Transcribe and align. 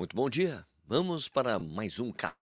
Muito 0.00 0.16
bom 0.16 0.30
dia. 0.30 0.64
Vamos 0.86 1.28
para 1.28 1.58
mais 1.58 2.00
um 2.00 2.10
ca... 2.10 2.34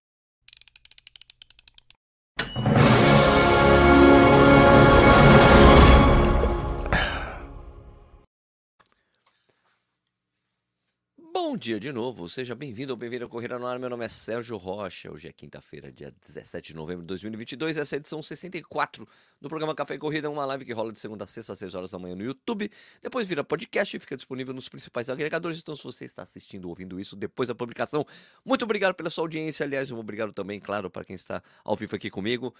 dia 11.58 11.80
de 11.80 11.90
novo, 11.90 12.28
seja 12.28 12.54
bem-vindo 12.54 12.92
ou 12.92 12.96
bem-vinda 12.96 13.24
ao 13.24 13.28
Corrida 13.28 13.58
no 13.58 13.66
Ar. 13.66 13.80
Meu 13.80 13.90
nome 13.90 14.04
é 14.04 14.08
Sérgio 14.08 14.56
Rocha. 14.56 15.10
Hoje 15.10 15.26
é 15.26 15.32
quinta-feira, 15.32 15.90
dia 15.90 16.14
17 16.24 16.68
de 16.68 16.76
novembro 16.76 17.02
de 17.02 17.08
2022. 17.08 17.76
Essa 17.76 17.96
é 17.96 17.96
a 17.96 17.98
edição 17.98 18.22
64 18.22 19.04
do 19.40 19.48
programa 19.48 19.74
Café 19.74 19.94
e 19.94 19.98
Corrida, 19.98 20.30
uma 20.30 20.46
live 20.46 20.64
que 20.64 20.72
rola 20.72 20.92
de 20.92 21.00
segunda 21.00 21.24
a 21.24 21.26
sexta 21.26 21.52
às 21.52 21.58
6 21.58 21.74
horas 21.74 21.90
da 21.90 21.98
manhã 21.98 22.14
no 22.14 22.22
YouTube. 22.22 22.70
Depois 23.02 23.26
vira 23.26 23.42
podcast 23.42 23.96
e 23.96 23.98
fica 23.98 24.16
disponível 24.16 24.54
nos 24.54 24.68
principais 24.68 25.10
agregadores. 25.10 25.58
Então, 25.58 25.74
se 25.74 25.82
você 25.82 26.04
está 26.04 26.22
assistindo 26.22 26.66
ou 26.66 26.70
ouvindo 26.70 27.00
isso 27.00 27.16
depois 27.16 27.48
da 27.48 27.56
publicação, 27.56 28.06
muito 28.44 28.64
obrigado 28.64 28.94
pela 28.94 29.10
sua 29.10 29.24
audiência. 29.24 29.66
Aliás, 29.66 29.90
um 29.90 29.98
obrigado 29.98 30.32
também, 30.32 30.60
claro, 30.60 30.88
para 30.88 31.04
quem 31.04 31.16
está 31.16 31.42
ao 31.64 31.74
vivo 31.74 31.96
aqui 31.96 32.08
comigo. 32.08 32.54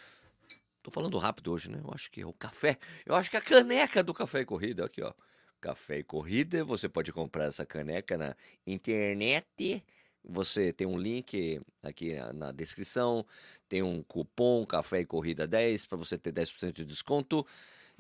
Tô 0.83 0.91
falando 0.91 1.17
rápido 1.19 1.53
hoje, 1.53 1.71
né? 1.71 1.81
Eu 1.85 1.93
acho 1.95 2.11
que 2.11 2.21
é 2.21 2.27
o 2.27 2.33
café. 2.33 2.77
Eu 3.07 3.15
acho 3.15 3.31
que 3.31 3.37
é 3.37 3.39
a 3.39 3.43
caneca 3.43 4.03
do 4.03 4.13
Café 4.13 4.41
e 4.41 4.45
Corrida, 4.45 4.85
aqui, 4.85 5.03
ó. 5.03 5.13
Café 5.61 5.99
e 5.99 6.05
Corrida. 6.05 6.65
Você 6.65 6.89
pode 6.89 7.13
comprar 7.13 7.45
essa 7.45 7.67
caneca 7.67 8.17
na 8.17 8.37
internet. 8.67 9.85
Você 10.25 10.73
tem 10.73 10.87
um 10.87 10.99
link 10.99 11.61
aqui 11.83 12.15
na 12.35 12.53
descrição, 12.53 13.25
tem 13.69 13.83
um 13.83 14.03
cupom 14.03 14.67
Café 14.67 15.01
e 15.01 15.07
Corrida 15.07 15.47
10 15.47 15.87
para 15.87 15.97
você 15.97 16.19
ter 16.19 16.33
10% 16.33 16.73
de 16.73 16.85
desconto. 16.85 17.47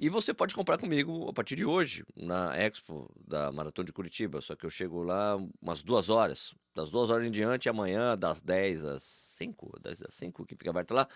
E 0.00 0.08
você 0.08 0.32
pode 0.32 0.54
comprar 0.54 0.78
comigo 0.78 1.28
a 1.28 1.32
partir 1.32 1.56
de 1.56 1.64
hoje, 1.64 2.04
na 2.14 2.56
Expo 2.56 3.10
da 3.26 3.50
Maratona 3.50 3.86
de 3.86 3.92
Curitiba. 3.92 4.40
Só 4.40 4.54
que 4.54 4.64
eu 4.64 4.70
chego 4.70 5.02
lá 5.02 5.36
umas 5.60 5.82
duas 5.82 6.08
horas. 6.08 6.54
Das 6.72 6.88
duas 6.88 7.10
horas 7.10 7.26
em 7.26 7.32
diante, 7.32 7.68
amanhã, 7.68 8.16
das 8.16 8.40
10 8.40 8.84
às 8.84 9.02
5, 9.02 9.80
10 9.80 10.02
às 10.02 10.14
5, 10.14 10.46
que 10.46 10.54
fica 10.54 10.70
aberto 10.70 10.94
lá. 10.94 11.08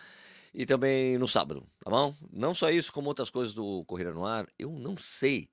E 0.53 0.67
também 0.67 1.17
no 1.17 1.29
sábado, 1.29 1.65
tá 1.79 1.91
bom? 1.91 2.13
Não 2.33 2.53
só 2.53 2.71
isso, 2.71 2.93
como 2.93 3.07
outras 3.07 3.31
coisas 3.31 3.55
do 3.55 3.85
Corrida 3.85 4.13
no 4.13 4.27
Ar. 4.27 4.49
Eu 4.59 4.73
não 4.73 4.97
sei 4.97 5.49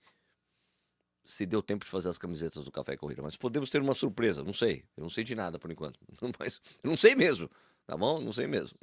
se 1.30 1.46
deu 1.46 1.62
tempo 1.62 1.86
de 1.86 1.92
fazer 1.92 2.10
as 2.10 2.18
camisetas 2.18 2.64
do 2.64 2.72
Café 2.72 2.98
Corrida, 2.98 3.22
mas 3.22 3.38
podemos 3.38 3.70
ter 3.70 3.80
uma 3.80 3.94
surpresa, 3.94 4.44
não 4.44 4.52
sei. 4.52 4.84
Eu 4.98 5.04
não 5.04 5.10
sei 5.10 5.24
de 5.24 5.36
nada 5.36 5.60
por 5.60 5.70
enquanto. 5.70 6.00
Mas 6.40 6.60
não 6.84 6.98
sei 6.98 7.14
mesmo, 7.14 7.48
tá 7.86 7.96
bom? 7.96 8.20
Não 8.20 8.34
sei 8.34 8.48
mesmo. 8.48 8.76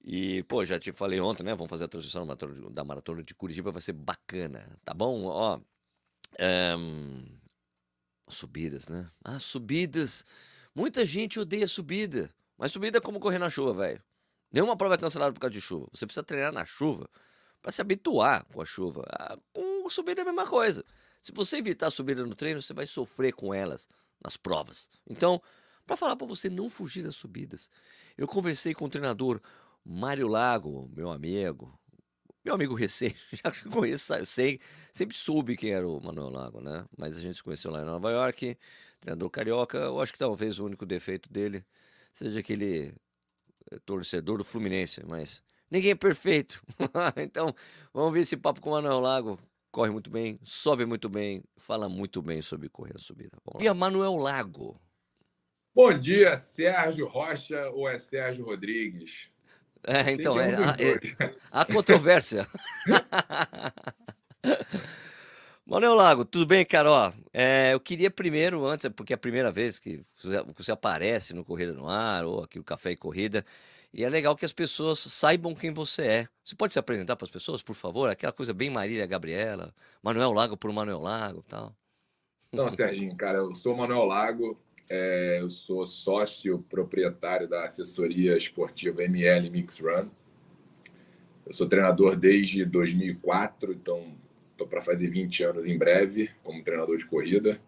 e, 0.04 0.42
pô, 0.42 0.62
já 0.62 0.78
te 0.78 0.92
falei 0.92 1.18
ontem, 1.20 1.42
né? 1.42 1.54
Vamos 1.54 1.70
fazer 1.70 1.84
a 1.84 1.88
transmissão 1.88 2.26
da 2.70 2.84
maratona 2.84 3.22
de 3.22 3.34
Curitiba, 3.34 3.72
vai 3.72 3.80
ser 3.80 3.94
bacana, 3.94 4.78
tá 4.84 4.92
bom? 4.92 5.24
Ó, 5.24 5.58
um, 6.78 7.24
subidas, 8.28 8.88
né? 8.88 9.10
Ah, 9.24 9.38
subidas. 9.38 10.22
Muita 10.74 11.06
gente 11.06 11.40
odeia 11.40 11.66
subida, 11.66 12.30
mas 12.58 12.72
subida 12.72 12.98
é 12.98 13.00
como 13.00 13.18
correr 13.18 13.38
na 13.38 13.48
chuva, 13.48 13.72
velho. 13.72 14.02
Nenhuma 14.52 14.76
prova 14.76 14.96
é 14.96 14.98
cancelada 14.98 15.32
por 15.32 15.40
causa 15.40 15.54
de 15.54 15.62
chuva. 15.62 15.88
Você 15.94 16.04
precisa 16.04 16.22
treinar 16.22 16.52
na 16.52 16.66
chuva 16.66 17.08
para 17.62 17.72
se 17.72 17.80
habituar 17.80 18.44
com 18.44 18.60
a 18.60 18.66
chuva. 18.66 19.02
Ah, 19.10 19.38
com 19.54 19.65
subida 19.90 20.20
é 20.20 20.22
a 20.22 20.26
mesma 20.26 20.46
coisa. 20.46 20.84
Se 21.20 21.32
você 21.32 21.58
evitar 21.58 21.88
a 21.88 21.90
subida 21.90 22.24
no 22.24 22.34
treino, 22.34 22.62
você 22.62 22.72
vai 22.72 22.86
sofrer 22.86 23.32
com 23.32 23.52
elas 23.52 23.88
nas 24.22 24.36
provas. 24.36 24.88
Então, 25.08 25.42
para 25.86 25.96
falar 25.96 26.16
para 26.16 26.26
você 26.26 26.48
não 26.48 26.68
fugir 26.68 27.02
das 27.02 27.16
subidas, 27.16 27.70
eu 28.16 28.26
conversei 28.26 28.74
com 28.74 28.86
o 28.86 28.88
treinador 28.88 29.40
Mário 29.84 30.26
Lago, 30.26 30.90
meu 30.94 31.10
amigo, 31.10 31.78
meu 32.44 32.54
amigo 32.54 32.74
recente, 32.74 33.18
já 33.44 33.50
que 33.50 33.68
conheço, 33.68 34.14
eu 34.14 34.26
sei, 34.26 34.60
sempre 34.92 35.16
soube 35.16 35.56
quem 35.56 35.72
era 35.72 35.86
o 35.86 36.00
Manuel 36.00 36.30
Lago, 36.30 36.60
né? 36.60 36.84
Mas 36.96 37.16
a 37.16 37.20
gente 37.20 37.36
se 37.36 37.42
conheceu 37.42 37.70
lá 37.70 37.82
em 37.82 37.84
Nova 37.84 38.10
York, 38.10 38.56
treinador 39.00 39.30
carioca. 39.30 39.78
Eu 39.78 40.00
acho 40.00 40.12
que 40.12 40.18
talvez 40.18 40.58
o 40.58 40.64
único 40.64 40.86
defeito 40.86 41.32
dele 41.32 41.64
seja 42.12 42.40
aquele 42.40 42.94
eh, 43.70 43.78
torcedor 43.84 44.38
do 44.38 44.44
Fluminense, 44.44 45.04
mas 45.06 45.42
ninguém 45.70 45.90
é 45.90 45.94
perfeito. 45.96 46.62
então, 47.16 47.54
vamos 47.92 48.12
ver 48.12 48.20
esse 48.20 48.36
papo 48.36 48.60
com 48.60 48.70
o 48.70 48.72
Manuel 48.74 49.00
Lago. 49.00 49.38
Corre 49.76 49.90
muito 49.90 50.08
bem, 50.08 50.40
sobe 50.42 50.86
muito 50.86 51.06
bem, 51.06 51.44
fala 51.58 51.86
muito 51.86 52.22
bem 52.22 52.40
sobre 52.40 52.66
correr 52.66 52.94
a 52.96 52.98
subida. 52.98 53.36
Bom 53.44 53.58
dia, 53.58 53.74
Manuel 53.74 54.16
Lago. 54.16 54.80
Bom 55.74 55.92
dia, 55.98 56.38
Sérgio 56.38 57.06
Rocha 57.06 57.68
ou 57.68 57.86
é 57.86 57.98
Sérgio 57.98 58.42
Rodrigues? 58.42 59.30
É, 59.86 60.12
então, 60.12 60.40
é, 60.40 60.50
é, 60.50 61.36
a 61.52 61.66
controvérsia. 61.66 62.48
Manuel 65.66 65.94
Lago, 65.94 66.24
tudo 66.24 66.46
bem, 66.46 66.64
Carol? 66.64 67.12
É, 67.30 67.74
eu 67.74 67.78
queria 67.78 68.10
primeiro, 68.10 68.64
antes, 68.64 68.88
porque 68.96 69.12
é 69.12 69.16
a 69.16 69.18
primeira 69.18 69.52
vez 69.52 69.78
que 69.78 70.02
você 70.56 70.72
aparece 70.72 71.34
no 71.34 71.44
Corrida 71.44 71.74
no 71.74 71.86
Ar 71.86 72.24
ou 72.24 72.44
aqui 72.44 72.56
no 72.56 72.64
Café 72.64 72.92
e 72.92 72.96
Corrida, 72.96 73.44
e 73.96 74.04
é 74.04 74.10
legal 74.10 74.36
que 74.36 74.44
as 74.44 74.52
pessoas 74.52 74.98
saibam 74.98 75.54
quem 75.54 75.72
você 75.72 76.02
é. 76.02 76.28
Você 76.44 76.54
pode 76.54 76.74
se 76.74 76.78
apresentar 76.78 77.16
para 77.16 77.24
as 77.24 77.30
pessoas, 77.30 77.62
por 77.62 77.74
favor? 77.74 78.10
Aquela 78.10 78.30
coisa 78.30 78.52
bem 78.52 78.68
Marília 78.68 79.06
Gabriela, 79.06 79.74
Manuel 80.02 80.32
Lago 80.32 80.54
por 80.54 80.70
Manuel 80.70 81.00
Lago 81.00 81.42
tal. 81.48 81.74
Não, 82.52 82.68
Serginho, 82.68 83.16
cara, 83.16 83.38
eu 83.38 83.54
sou 83.54 83.74
Manuel 83.74 84.04
Lago, 84.04 84.60
é, 84.86 85.38
eu 85.40 85.48
sou 85.48 85.86
sócio 85.86 86.58
proprietário 86.68 87.48
da 87.48 87.64
assessoria 87.64 88.36
esportiva 88.36 89.02
ML 89.02 89.48
Mix 89.48 89.78
Run. 89.78 90.10
Eu 91.46 91.54
sou 91.54 91.66
treinador 91.66 92.16
desde 92.16 92.66
2004, 92.66 93.72
então 93.72 94.14
estou 94.52 94.66
para 94.66 94.82
fazer 94.82 95.08
20 95.08 95.42
anos 95.42 95.64
em 95.64 95.78
breve 95.78 96.30
como 96.44 96.62
treinador 96.62 96.98
de 96.98 97.06
corrida. 97.06 97.58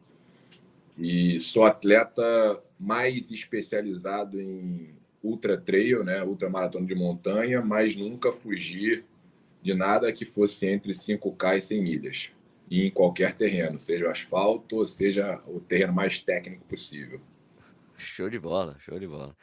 E 0.99 1.41
sou 1.41 1.65
atleta 1.65 2.62
mais 2.78 3.31
especializado 3.31 4.38
em 4.38 4.98
ultra 5.23 5.59
trail, 5.59 6.05
né, 6.05 6.23
ultra 6.23 6.49
maratona 6.49 6.87
de 6.87 6.95
montanha, 6.95 7.61
mas 7.61 7.97
nunca 7.97 8.33
fugir 8.33 9.05
de 9.62 9.75
nada 9.75 10.12
que 10.12 10.25
fosse 10.25 10.67
entre 10.67 10.93
5K 10.93 11.59
e 11.59 11.61
100 11.61 11.83
milhas. 11.83 12.31
E 12.71 12.87
em 12.87 12.91
qualquer 12.91 13.34
terreno, 13.34 13.81
seja 13.81 14.06
o 14.06 14.11
asfalto, 14.11 14.87
seja 14.87 15.43
o 15.47 15.59
terreno 15.59 15.93
mais 15.93 16.21
técnico 16.21 16.65
possível. 16.67 17.21
Show 17.97 18.29
de 18.29 18.39
bola, 18.39 18.77
show 18.81 18.99
de 18.99 19.06
bola. 19.06 19.37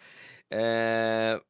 É... 0.49 1.41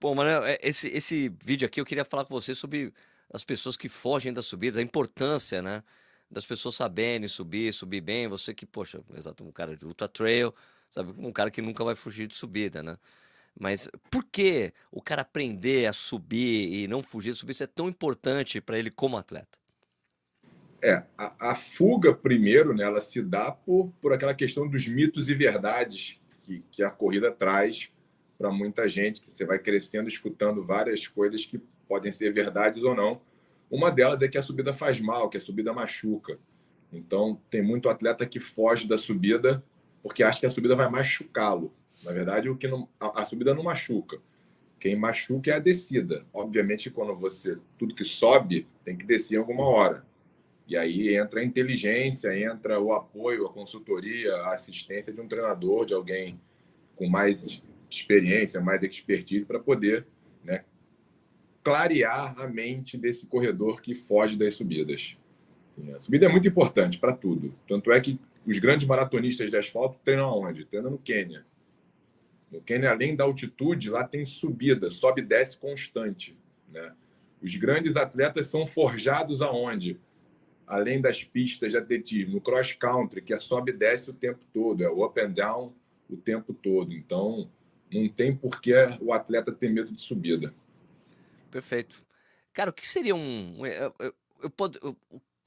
Bom, 0.00 0.14
Manuel, 0.14 0.44
é, 0.44 0.58
esse, 0.62 0.88
esse 0.88 1.28
vídeo 1.44 1.66
aqui 1.66 1.80
eu 1.80 1.84
queria 1.84 2.04
falar 2.04 2.24
com 2.24 2.34
você 2.34 2.54
sobre 2.54 2.92
as 3.32 3.44
pessoas 3.44 3.76
que 3.76 3.88
fogem 3.88 4.32
das 4.32 4.46
subidas, 4.46 4.78
a 4.78 4.82
importância, 4.82 5.60
né? 5.60 5.82
Das 6.30 6.46
pessoas 6.46 6.74
saberem 6.74 7.26
subir, 7.28 7.72
subir 7.72 8.00
bem. 8.00 8.28
Você 8.28 8.54
que, 8.54 8.64
poxa, 8.64 9.02
exato, 9.14 9.44
um 9.44 9.50
cara 9.50 9.76
de 9.76 9.84
ultra 9.84 10.08
trail, 10.08 10.54
sabe? 10.90 11.12
Um 11.18 11.32
cara 11.32 11.50
que 11.50 11.60
nunca 11.60 11.84
vai 11.84 11.94
fugir 11.94 12.26
de 12.26 12.34
subida, 12.34 12.82
né? 12.82 12.96
Mas 13.58 13.88
por 14.10 14.24
que 14.24 14.72
o 14.90 15.02
cara 15.02 15.22
aprender 15.22 15.86
a 15.86 15.92
subir 15.92 16.72
e 16.72 16.86
não 16.86 17.02
fugir 17.02 17.32
de 17.32 17.38
subir 17.38 17.52
isso 17.52 17.64
é 17.64 17.66
tão 17.66 17.88
importante 17.88 18.60
para 18.60 18.78
ele 18.78 18.90
como 18.90 19.16
atleta? 19.16 19.58
É, 20.80 21.02
a, 21.16 21.50
a, 21.50 21.54
fuga, 21.56 22.14
primeiro, 22.14 22.72
né, 22.72 22.84
ela 22.84 23.00
se 23.00 23.20
dá 23.20 23.50
por, 23.50 23.92
por 24.00 24.12
aquela 24.12 24.32
questão 24.32 24.68
dos 24.68 24.86
mitos 24.86 25.28
e 25.28 25.34
verdades 25.34 26.20
que, 26.40 26.64
que 26.70 26.82
a 26.84 26.90
corrida 26.90 27.32
traz 27.32 27.90
para 28.38 28.52
muita 28.52 28.88
gente, 28.88 29.20
que 29.20 29.28
você 29.28 29.44
vai 29.44 29.58
crescendo 29.58 30.06
escutando 30.06 30.62
várias 30.64 31.08
coisas 31.08 31.44
que 31.44 31.60
podem 31.88 32.12
ser 32.12 32.32
verdades 32.32 32.84
ou 32.84 32.94
não. 32.94 33.20
Uma 33.68 33.90
delas 33.90 34.22
é 34.22 34.28
que 34.28 34.38
a 34.38 34.42
subida 34.42 34.72
faz 34.72 35.00
mal, 35.00 35.28
que 35.28 35.36
a 35.36 35.40
subida 35.40 35.72
machuca. 35.72 36.38
Então, 36.92 37.40
tem 37.50 37.60
muito 37.60 37.88
atleta 37.88 38.24
que 38.24 38.38
foge 38.38 38.86
da 38.86 38.96
subida 38.96 39.64
porque 40.00 40.22
acha 40.22 40.38
que 40.38 40.46
a 40.46 40.50
subida 40.50 40.76
vai 40.76 40.88
machucá-lo. 40.88 41.74
Na 42.04 42.12
verdade, 42.12 42.48
o 42.48 42.56
que 42.56 42.68
não, 42.68 42.88
a, 42.98 43.22
a, 43.22 43.26
subida 43.26 43.54
não 43.54 43.62
machuca. 43.62 44.20
Quem 44.78 44.94
machuca 44.94 45.50
é 45.50 45.54
a 45.54 45.58
descida. 45.58 46.24
Obviamente, 46.32 46.90
quando 46.90 47.14
você 47.14 47.58
tudo 47.76 47.94
que 47.94 48.04
sobe 48.04 48.66
tem 48.84 48.96
que 48.96 49.04
descer 49.04 49.34
em 49.34 49.38
alguma 49.38 49.64
hora. 49.64 50.06
E 50.66 50.76
aí 50.76 51.16
entra 51.16 51.40
a 51.40 51.44
inteligência, 51.44 52.38
entra 52.38 52.78
o 52.78 52.92
apoio, 52.92 53.46
a 53.46 53.52
consultoria, 53.52 54.34
a 54.36 54.54
assistência 54.54 55.12
de 55.12 55.20
um 55.20 55.26
treinador, 55.26 55.86
de 55.86 55.94
alguém 55.94 56.38
com 56.94 57.08
mais 57.08 57.62
experiência, 57.90 58.60
mais 58.60 58.82
expertise 58.82 59.46
para 59.46 59.58
poder, 59.58 60.06
né, 60.44 60.64
clarear 61.62 62.38
a 62.38 62.46
mente 62.46 62.98
desse 62.98 63.26
corredor 63.26 63.80
que 63.80 63.94
foge 63.94 64.36
das 64.36 64.54
subidas. 64.54 65.16
A 65.94 66.00
subida 66.00 66.26
é 66.26 66.28
muito 66.28 66.48
importante 66.48 66.98
para 66.98 67.12
tudo. 67.12 67.54
Tanto 67.66 67.90
é 67.92 68.00
que 68.00 68.18
os 68.46 68.58
grandes 68.58 68.86
maratonistas 68.86 69.50
de 69.50 69.56
asfalto 69.56 69.98
treinam 70.04 70.26
aonde? 70.26 70.64
Treinam 70.64 70.90
no 70.90 70.98
Quênia. 70.98 71.46
No 72.50 72.62
Quênia, 72.62 72.90
além 72.90 73.14
da 73.14 73.24
altitude, 73.24 73.90
lá 73.90 74.04
tem 74.04 74.24
subida, 74.24 74.90
sobe 74.90 75.20
e 75.20 75.24
desce 75.24 75.58
constante. 75.58 76.36
Né? 76.70 76.94
Os 77.42 77.54
grandes 77.56 77.96
atletas 77.96 78.46
são 78.46 78.66
forjados 78.66 79.42
aonde? 79.42 79.98
Além 80.66 81.00
das 81.00 81.24
pistas 81.24 81.72
de 81.72 81.78
atletismo, 81.78 82.34
no 82.34 82.40
cross 82.40 82.72
country, 82.72 83.22
que 83.22 83.32
é 83.32 83.38
sobe 83.38 83.72
e 83.72 83.76
desce 83.76 84.10
o 84.10 84.14
tempo 84.14 84.44
todo, 84.52 84.82
é 84.82 84.88
o 84.88 85.04
up 85.04 85.20
and 85.20 85.30
down 85.30 85.74
o 86.08 86.16
tempo 86.16 86.52
todo. 86.54 86.92
Então, 86.92 87.50
não 87.92 88.08
tem 88.08 88.34
por 88.34 88.60
que 88.60 88.74
o 89.00 89.12
atleta 89.12 89.52
ter 89.52 89.70
medo 89.70 89.92
de 89.92 90.00
subida. 90.00 90.54
Perfeito. 91.50 92.02
Cara, 92.52 92.70
o 92.70 92.72
que 92.72 92.86
seria 92.86 93.14
um. 93.14 93.64
Eu, 93.64 93.94
eu, 93.98 94.14
eu, 94.82 94.96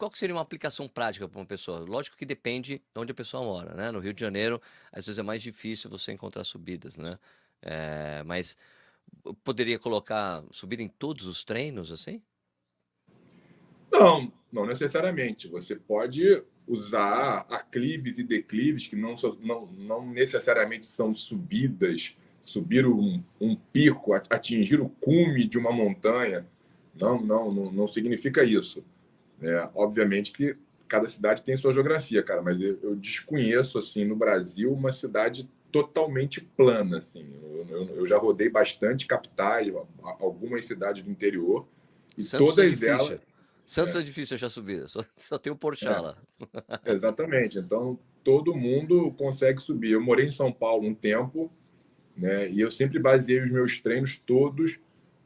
qual 0.01 0.11
seria 0.15 0.33
uma 0.33 0.41
aplicação 0.41 0.87
prática 0.87 1.27
para 1.29 1.39
uma 1.39 1.45
pessoa? 1.45 1.81
Lógico 1.81 2.17
que 2.17 2.25
depende 2.25 2.79
de 2.79 2.99
onde 2.99 3.11
a 3.11 3.13
pessoa 3.15 3.43
mora, 3.43 3.75
né? 3.75 3.91
No 3.91 3.99
Rio 3.99 4.11
de 4.11 4.19
Janeiro, 4.19 4.59
às 4.91 5.05
vezes 5.05 5.19
é 5.19 5.21
mais 5.21 5.43
difícil 5.43 5.91
você 5.91 6.11
encontrar 6.11 6.43
subidas, 6.43 6.97
né? 6.97 7.19
É, 7.61 8.23
mas 8.25 8.57
poderia 9.43 9.77
colocar 9.77 10.43
subida 10.49 10.81
em 10.81 10.87
todos 10.87 11.27
os 11.27 11.43
treinos, 11.43 11.91
assim? 11.91 12.19
Não, 13.91 14.33
não 14.51 14.65
necessariamente. 14.65 15.47
Você 15.47 15.75
pode 15.75 16.43
usar 16.65 17.45
aclives 17.47 18.17
e 18.17 18.23
declives 18.23 18.87
que 18.87 18.95
não, 18.95 19.13
não, 19.39 19.67
não 19.67 20.09
necessariamente 20.09 20.87
são 20.87 21.13
subidas, 21.13 22.17
subir 22.41 22.87
um, 22.87 23.23
um 23.39 23.55
pico, 23.55 24.15
atingir 24.15 24.81
o 24.81 24.89
cume 24.89 25.47
de 25.47 25.59
uma 25.59 25.71
montanha. 25.71 26.47
Não, 26.95 27.21
não, 27.21 27.53
não, 27.53 27.71
não 27.71 27.87
significa 27.87 28.43
isso. 28.43 28.83
É, 29.41 29.69
obviamente 29.73 30.31
que 30.31 30.55
cada 30.87 31.07
cidade 31.07 31.41
tem 31.41 31.55
sua 31.55 31.71
geografia, 31.71 32.21
cara, 32.21 32.41
mas 32.41 32.59
eu, 32.59 32.77
eu 32.83 32.95
desconheço 32.95 33.77
assim 33.77 34.05
no 34.05 34.15
Brasil 34.15 34.71
uma 34.73 34.91
cidade 34.91 35.49
totalmente 35.71 36.41
plana, 36.41 36.97
assim. 36.97 37.25
Eu, 37.41 37.65
eu, 37.69 37.95
eu 37.97 38.07
já 38.07 38.17
rodei 38.17 38.49
bastante 38.49 39.07
capitais, 39.07 39.71
algumas 40.19 40.65
cidades 40.65 41.01
do 41.01 41.09
interior 41.09 41.65
e 42.17 42.23
Santos 42.23 42.57
é 42.57 42.63
todas 42.63 42.83
é 42.83 42.87
elas 42.87 43.21
Santos 43.65 43.95
é, 43.95 43.99
é 43.99 44.01
difícil 44.01 44.35
achar 44.35 44.49
subida, 44.49 44.87
só, 44.87 44.99
só 45.15 45.37
tem 45.37 45.51
o 45.51 45.55
Porchat 45.55 45.95
é. 45.95 45.99
lá. 45.99 46.17
Exatamente. 46.85 47.57
Então, 47.57 47.97
todo 48.23 48.53
mundo 48.53 49.11
consegue 49.13 49.61
subir. 49.61 49.91
Eu 49.91 50.01
morei 50.01 50.27
em 50.27 50.31
São 50.31 50.51
Paulo 50.51 50.85
um 50.85 50.93
tempo, 50.93 51.49
né? 52.17 52.49
E 52.49 52.59
eu 52.59 52.69
sempre 52.69 52.99
baseei 52.99 53.41
os 53.41 53.51
meus 53.51 53.79
treinos 53.79 54.17
todos 54.17 54.79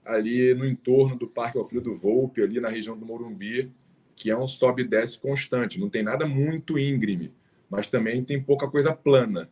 ali 0.03 0.53
no 0.53 0.65
entorno 0.65 1.15
do 1.17 1.27
Parque 1.27 1.57
Alfredo 1.57 1.93
Volpe, 1.95 2.43
ali 2.43 2.59
na 2.59 2.69
região 2.69 2.95
do 2.95 3.05
Morumbi, 3.05 3.71
que 4.15 4.31
é 4.31 4.37
um 4.37 4.47
sobe 4.47 4.83
e 4.83 4.87
desce 4.87 5.19
constante. 5.19 5.79
Não 5.79 5.89
tem 5.89 6.03
nada 6.03 6.25
muito 6.25 6.79
íngreme, 6.79 7.33
mas 7.69 7.87
também 7.87 8.23
tem 8.23 8.41
pouca 8.41 8.67
coisa 8.67 8.93
plana. 8.93 9.49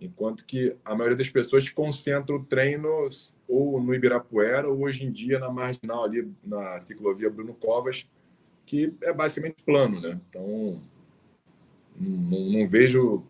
Enquanto 0.00 0.44
que 0.44 0.76
a 0.84 0.94
maioria 0.94 1.16
das 1.16 1.30
pessoas 1.30 1.68
concentra 1.70 2.34
o 2.34 2.44
treino 2.44 3.08
ou 3.46 3.80
no 3.80 3.94
Ibirapuera 3.94 4.68
ou 4.68 4.82
hoje 4.82 5.04
em 5.04 5.12
dia 5.12 5.38
na 5.38 5.50
marginal 5.50 6.04
ali 6.04 6.28
na 6.42 6.80
ciclovia 6.80 7.30
Bruno 7.30 7.54
Covas, 7.54 8.08
que 8.66 8.92
é 9.00 9.12
basicamente 9.12 9.62
plano, 9.64 10.00
né? 10.00 10.20
Então 10.28 10.82
não, 11.96 12.40
não 12.40 12.66
vejo 12.66 13.24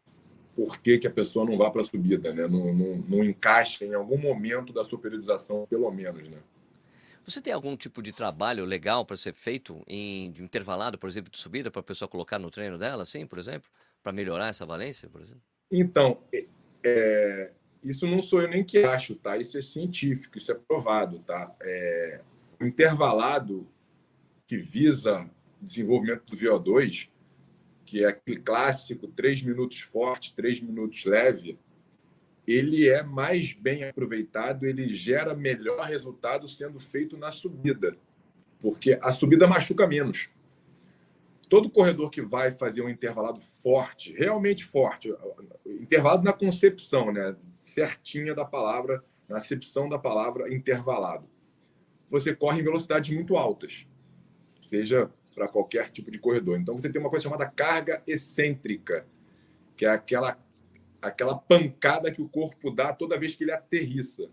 por 0.56 0.80
que, 0.80 0.98
que, 0.98 1.06
a 1.06 1.10
pessoa 1.10 1.44
não 1.44 1.56
vá 1.56 1.70
para 1.70 1.80
a 1.80 1.84
subida, 1.84 2.32
né? 2.32 2.46
Não, 2.46 2.72
não, 2.74 2.96
não 3.08 3.24
encaixa 3.24 3.84
em 3.84 3.94
algum 3.94 4.18
momento 4.18 4.72
da 4.72 4.84
sua 4.84 4.98
periodização, 4.98 5.66
pelo 5.68 5.90
menos, 5.90 6.28
né? 6.28 6.38
Você 7.24 7.40
tem 7.40 7.52
algum 7.52 7.76
tipo 7.76 8.02
de 8.02 8.12
trabalho 8.12 8.64
legal 8.64 9.04
para 9.04 9.16
ser 9.16 9.32
feito 9.32 9.82
em 9.86 10.30
de 10.30 10.42
intervalado, 10.42 10.98
por 10.98 11.08
exemplo, 11.08 11.30
de 11.30 11.38
subida, 11.38 11.70
para 11.70 11.80
a 11.80 11.84
pessoa 11.84 12.08
colocar 12.08 12.38
no 12.38 12.50
treino 12.50 12.78
dela, 12.78 13.04
assim, 13.04 13.26
por 13.26 13.38
exemplo, 13.38 13.70
para 14.02 14.12
melhorar 14.12 14.48
essa 14.48 14.66
valência, 14.66 15.08
por 15.08 15.20
exemplo? 15.20 15.42
Então, 15.70 16.18
é, 16.84 17.52
isso 17.82 18.06
não 18.06 18.20
sou 18.20 18.42
eu 18.42 18.48
nem 18.48 18.64
que 18.64 18.82
acho, 18.82 19.14
tá? 19.14 19.36
Isso 19.36 19.56
é 19.56 19.62
científico, 19.62 20.38
isso 20.38 20.50
é 20.50 20.54
provado, 20.54 21.20
tá? 21.20 21.54
É, 21.62 22.20
o 22.60 22.66
intervalado 22.66 23.66
que 24.46 24.56
visa 24.56 25.28
desenvolvimento 25.60 26.24
do 26.26 26.36
VO2, 26.36 27.08
que 27.84 28.04
é 28.04 28.08
aquele 28.08 28.38
clássico, 28.38 29.06
três 29.06 29.42
minutos 29.42 29.80
forte, 29.80 30.34
três 30.34 30.60
minutos 30.60 31.04
leve, 31.04 31.58
ele 32.46 32.88
é 32.88 33.02
mais 33.02 33.52
bem 33.52 33.84
aproveitado, 33.84 34.66
ele 34.66 34.92
gera 34.94 35.34
melhor 35.34 35.84
resultado 35.84 36.48
sendo 36.48 36.78
feito 36.78 37.16
na 37.16 37.30
subida, 37.30 37.96
porque 38.60 38.98
a 39.00 39.12
subida 39.12 39.46
machuca 39.46 39.86
menos 39.86 40.28
todo 41.52 41.68
corredor 41.68 42.08
que 42.08 42.22
vai 42.22 42.50
fazer 42.50 42.80
um 42.80 42.88
intervalado 42.88 43.38
forte, 43.38 44.14
realmente 44.14 44.64
forte, 44.64 45.14
intervalado 45.66 46.24
na 46.24 46.32
concepção, 46.32 47.12
né, 47.12 47.36
certinha 47.58 48.34
da 48.34 48.42
palavra, 48.42 49.04
na 49.28 49.36
acepção 49.36 49.86
da 49.86 49.98
palavra 49.98 50.50
intervalado, 50.50 51.28
você 52.08 52.34
corre 52.34 52.62
em 52.62 52.64
velocidades 52.64 53.14
muito 53.14 53.36
altas, 53.36 53.86
seja 54.62 55.10
para 55.34 55.46
qualquer 55.46 55.90
tipo 55.90 56.10
de 56.10 56.18
corredor. 56.18 56.58
Então 56.58 56.74
você 56.74 56.88
tem 56.88 56.98
uma 56.98 57.10
coisa 57.10 57.24
chamada 57.24 57.46
carga 57.46 58.02
excêntrica, 58.06 59.06
que 59.76 59.84
é 59.84 59.90
aquela 59.90 60.38
aquela 61.02 61.36
pancada 61.36 62.12
que 62.12 62.22
o 62.22 62.28
corpo 62.28 62.70
dá 62.70 62.92
toda 62.92 63.18
vez 63.18 63.34
que 63.34 63.42
ele 63.44 63.52
aterrissa. 63.52 64.30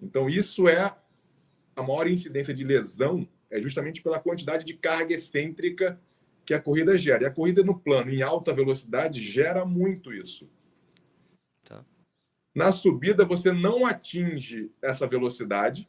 Então 0.00 0.28
isso 0.28 0.68
é 0.68 0.94
a 1.74 1.82
maior 1.82 2.06
incidência 2.06 2.54
de 2.54 2.62
lesão 2.62 3.26
é 3.50 3.60
justamente 3.60 4.02
pela 4.02 4.20
quantidade 4.20 4.64
de 4.64 4.74
carga 4.74 5.14
excêntrica 5.14 6.00
que 6.44 6.54
a 6.54 6.60
corrida 6.60 6.96
gera. 6.96 7.24
E 7.24 7.26
a 7.26 7.30
corrida 7.30 7.62
no 7.62 7.78
plano, 7.78 8.10
em 8.10 8.22
alta 8.22 8.52
velocidade, 8.52 9.20
gera 9.20 9.64
muito 9.64 10.12
isso. 10.12 10.48
Tá. 11.64 11.84
Na 12.54 12.72
subida, 12.72 13.24
você 13.24 13.52
não 13.52 13.86
atinge 13.86 14.70
essa 14.82 15.06
velocidade, 15.06 15.88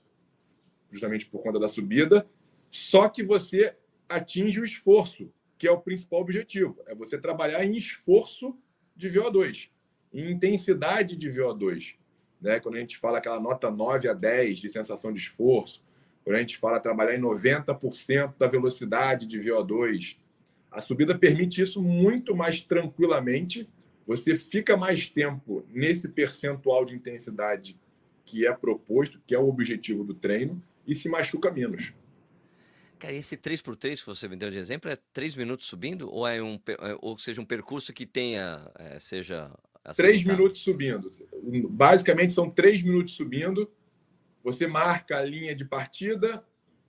justamente 0.90 1.26
por 1.26 1.42
conta 1.42 1.60
da 1.60 1.68
subida, 1.68 2.28
só 2.70 3.10
que 3.10 3.24
você 3.24 3.76
atinge 4.10 4.60
o 4.60 4.66
esforço, 4.66 5.32
que 5.58 5.68
é 5.68 5.72
o 5.72 5.82
principal 5.82 6.22
objetivo. 6.22 6.82
É 6.86 6.96
você 6.96 7.18
trabalhar 7.18 7.64
em 7.66 7.76
esforço 7.76 8.58
de 8.98 9.10
VO2, 9.10 9.70
em 10.12 10.32
intensidade 10.32 11.16
de 11.16 11.30
VO2. 11.30 11.96
Né? 12.42 12.60
Quando 12.60 12.76
a 12.76 12.80
gente 12.80 12.98
fala 12.98 13.20
aquela 13.20 13.40
nota 13.40 13.70
9 13.70 14.10
a 14.10 14.14
10 14.14 14.60
de 14.60 14.70
sensação 14.70 15.14
de 15.14 15.20
esforço, 15.20 15.84
quando 16.24 16.36
a 16.36 16.40
gente 16.40 16.58
fala 16.58 16.80
trabalhar 16.80 17.16
em 17.16 17.22
90% 17.22 18.34
da 18.38 18.48
velocidade 18.48 19.26
de 19.26 19.40
VO2, 19.40 20.18
a 20.70 20.82
subida 20.82 21.18
permite 21.18 21.62
isso 21.62 21.82
muito 21.82 22.36
mais 22.36 22.62
tranquilamente. 22.62 23.70
Você 24.06 24.36
fica 24.36 24.76
mais 24.76 25.10
tempo 25.10 25.66
nesse 25.70 26.10
percentual 26.10 26.84
de 26.84 26.96
intensidade 26.96 27.80
que 28.26 28.46
é 28.46 28.54
proposto, 28.54 29.22
que 29.26 29.34
é 29.34 29.40
o 29.40 29.48
objetivo 29.48 30.04
do 30.04 30.14
treino, 30.14 30.62
e 30.86 30.94
se 30.94 31.08
machuca 31.08 31.50
menos. 31.50 31.94
Cara, 33.00 33.14
esse 33.14 33.38
3x3 33.38 34.00
que 34.00 34.06
você 34.06 34.28
me 34.28 34.36
deu 34.36 34.50
de 34.50 34.58
exemplo 34.58 34.90
é 34.90 34.98
3 35.14 35.36
minutos 35.36 35.68
subindo 35.68 36.10
ou 36.12 36.28
é 36.28 36.42
um 36.42 36.60
é, 36.68 36.98
ou 37.02 37.18
seja 37.18 37.42
um 37.42 37.46
percurso 37.46 37.94
que 37.94 38.06
tenha 38.06 38.70
é, 38.78 39.00
seja 39.00 39.52
3 39.96 40.24
minutos 40.24 40.62
subindo. 40.62 41.10
Basicamente 41.70 42.34
são 42.34 42.50
3 42.50 42.84
minutos 42.84 43.14
subindo 43.14 43.72
você 44.48 44.66
marca 44.66 45.18
a 45.18 45.26
linha 45.26 45.54
de 45.54 45.66
partida 45.66 46.42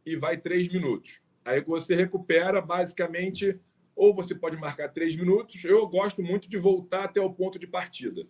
e 0.06 0.14
vai 0.14 0.36
três 0.36 0.68
minutos. 0.68 1.20
Aí 1.44 1.60
você 1.60 1.96
recupera 1.96 2.60
basicamente, 2.60 3.58
ou 3.96 4.14
você 4.14 4.32
pode 4.32 4.56
marcar 4.56 4.88
três 4.90 5.16
minutos. 5.16 5.64
Eu 5.64 5.84
gosto 5.88 6.22
muito 6.22 6.48
de 6.48 6.56
voltar 6.56 7.06
até 7.06 7.20
o 7.20 7.32
ponto 7.32 7.58
de 7.58 7.66
partida. 7.66 8.24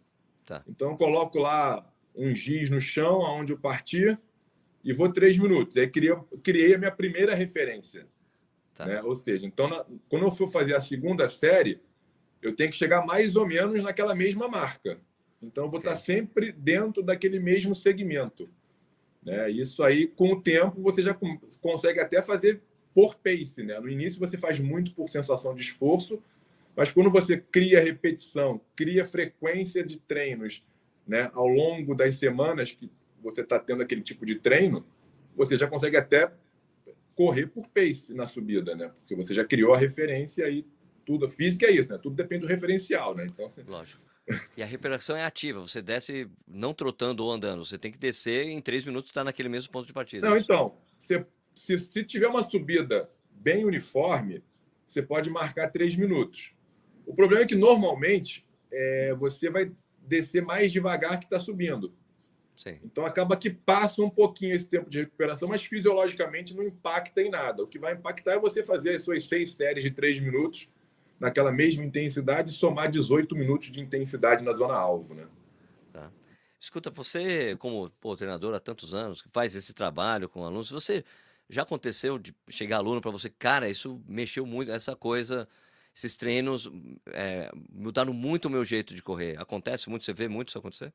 Tá. 0.47 0.64
Então, 0.67 0.97
coloco 0.97 1.38
lá 1.38 1.87
um 2.17 2.35
giz 2.35 2.71
no 2.71 2.81
chão, 2.81 3.21
aonde 3.21 3.53
eu 3.53 3.59
parti, 3.59 4.17
e 4.88 4.92
vou 4.95 5.12
três 5.12 5.38
minutos. 5.38 5.76
Aí 5.76 5.87
criei, 5.87 6.16
criei 6.42 6.75
a 6.75 6.78
minha 6.78 6.90
primeira 6.90 7.35
referência. 7.35 8.07
Tá. 8.73 8.87
Né? 8.87 9.02
Ou 9.02 9.14
seja, 9.14 9.45
então, 9.45 9.68
na, 9.68 9.85
quando 10.09 10.23
eu 10.23 10.30
for 10.30 10.49
fazer 10.49 10.75
a 10.75 10.80
segunda 10.80 11.28
série, 11.28 11.78
eu 12.40 12.57
tenho 12.57 12.71
que 12.71 12.76
chegar 12.76 13.04
mais 13.04 13.37
ou 13.37 13.47
menos 13.47 13.85
naquela 13.85 14.14
mesma 14.14 14.49
marca. 14.49 14.99
Então, 15.42 15.64
eu 15.64 15.71
vou 15.71 15.78
okay. 15.78 15.92
estar 15.92 16.02
sempre 16.02 16.52
dentro 16.52 17.02
daquele 17.02 17.38
mesmo 17.38 17.75
segmento. 17.75 18.49
Né? 19.23 19.50
Isso 19.50 19.83
aí, 19.83 20.07
com 20.07 20.33
o 20.33 20.40
tempo, 20.40 20.80
você 20.80 21.02
já 21.02 21.14
consegue 21.61 22.00
até 22.00 22.23
fazer 22.23 22.62
por 22.95 23.14
pace. 23.16 23.62
Né? 23.62 23.78
No 23.78 23.90
início, 23.90 24.18
você 24.18 24.38
faz 24.38 24.59
muito 24.59 24.95
por 24.95 25.11
sensação 25.11 25.54
de 25.54 25.61
esforço, 25.61 26.18
mas 26.75 26.90
quando 26.90 27.11
você 27.11 27.37
cria 27.37 27.85
repetição, 27.85 28.59
cria 28.75 29.04
frequência 29.04 29.85
de 29.85 29.99
treinos 29.99 30.64
né, 31.07 31.30
ao 31.35 31.47
longo 31.47 31.95
das 31.95 32.14
semanas 32.14 32.73
que 32.73 32.90
você 33.23 33.43
está 33.43 33.59
tendo 33.59 33.83
aquele 33.83 34.03
tipo 34.03 34.25
de 34.25 34.37
treino, 34.37 34.87
você 35.37 35.57
já 35.57 35.67
consegue 35.67 35.97
até 35.97 36.33
correr 37.15 37.47
por 37.47 37.67
pace 37.69 38.15
na 38.15 38.27
subida, 38.27 38.77
né? 38.77 38.93
Porque 38.99 39.15
você 39.15 39.35
já 39.35 39.45
criou 39.45 39.75
a 39.75 39.79
referência 39.79 40.49
e 40.49 40.65
tudo. 41.05 41.29
Física 41.29 41.67
é 41.67 41.73
isso, 41.73 41.91
né? 41.93 41.99
Tudo 41.99 42.15
depende 42.15 42.43
do 42.43 42.47
referencial, 42.47 43.15
né? 43.15 43.27
Então, 43.29 43.53
Lógico. 43.67 44.03
E 44.57 44.63
a 44.63 44.67
recuperação 44.67 45.17
é 45.17 45.25
ativa, 45.25 45.59
você 45.59 45.81
desce 45.81 46.31
não 46.47 46.75
trotando 46.75 47.25
ou 47.25 47.33
andando, 47.33 47.65
você 47.65 47.79
tem 47.79 47.91
que 47.91 47.99
descer 47.99 48.47
e 48.47 48.51
em 48.51 48.61
três 48.61 48.85
minutos 48.85 49.09
está 49.09 49.25
naquele 49.25 49.49
mesmo 49.49 49.73
ponto 49.73 49.87
de 49.87 49.93
partida. 49.93 50.29
Não, 50.29 50.37
é 50.37 50.41
então, 50.41 50.77
se, 50.99 51.25
se, 51.57 51.79
se 51.79 52.05
tiver 52.05 52.29
uma 52.29 52.43
subida 52.43 53.11
bem 53.31 53.65
uniforme, 53.65 54.45
você 54.87 55.01
pode 55.01 55.31
marcar 55.31 55.71
três 55.71 55.97
minutos. 55.97 56.53
O 57.07 57.15
problema 57.15 57.45
é 57.45 57.47
que 57.47 57.55
normalmente 57.55 58.47
é, 58.71 59.15
você 59.15 59.49
vai 59.49 59.73
descer 60.07 60.43
mais 60.43 60.73
devagar 60.73 61.19
que 61.19 61.25
está 61.25 61.41
subindo. 61.41 61.95
Sim. 62.59 62.77
Então 62.83 63.07
acaba 63.07 63.37
que 63.37 63.49
passa 63.49 64.03
um 64.03 64.11
pouquinho 64.11 64.53
esse 64.53 64.69
tempo 64.69 64.91
de 64.91 65.03
recuperação, 65.03 65.49
mas 65.49 65.62
fisiologicamente 65.62 66.57
não 66.57 66.65
impacta 66.65 67.23
em 67.23 67.31
nada. 67.31 67.62
O 67.62 67.69
que 67.69 67.79
vai 67.79 67.95
impactar 67.95 68.33
é 68.33 68.38
você 68.41 68.65
fazer 68.65 68.97
as 68.97 69.03
suas 69.03 69.29
seis 69.29 69.53
séries 69.53 69.85
de 69.85 69.93
três 69.93 70.19
minutos 70.19 70.69
naquela 71.21 71.53
mesma 71.53 71.85
intensidade 71.85 72.50
e 72.50 72.53
somar 72.53 72.91
18 72.91 73.37
minutos 73.37 73.71
de 73.71 73.81
intensidade 73.81 74.43
na 74.43 74.53
zona 74.57 74.75
alvo, 74.75 75.15
né? 75.15 75.29
Tá. 75.93 76.11
Escuta, 76.59 76.91
você 76.91 77.55
como 77.61 77.91
pô, 78.00 78.17
treinador 78.17 78.53
há 78.53 78.59
tantos 78.59 78.93
anos, 78.93 79.23
que 79.23 79.29
faz 79.29 79.55
esse 79.55 79.73
trabalho 79.73 80.29
com 80.29 80.45
alunos, 80.45 80.73
você 80.73 81.05
Já 81.49 81.62
aconteceu 81.62 82.19
de 82.19 82.35
chegar 82.50 82.79
aluno 82.79 83.00
para 83.00 83.12
você, 83.12 83.31
cara, 83.31 83.71
isso 83.71 84.03
mexeu 84.09 84.45
muito, 84.45 84.73
essa 84.73 84.97
coisa, 84.97 85.49
esses 85.95 86.17
treinos 86.17 86.69
é, 87.12 87.53
mudaram 87.73 88.12
muito 88.12 88.47
o 88.47 88.50
meu 88.50 88.65
jeito 88.65 88.97
de 88.97 89.03
correr. 89.03 89.41
Acontece 89.41 89.88
muito, 89.88 90.05
você 90.05 90.12
vê 90.12 90.27
muito 90.27 90.49
isso 90.49 90.59
acontecer? 90.59 90.93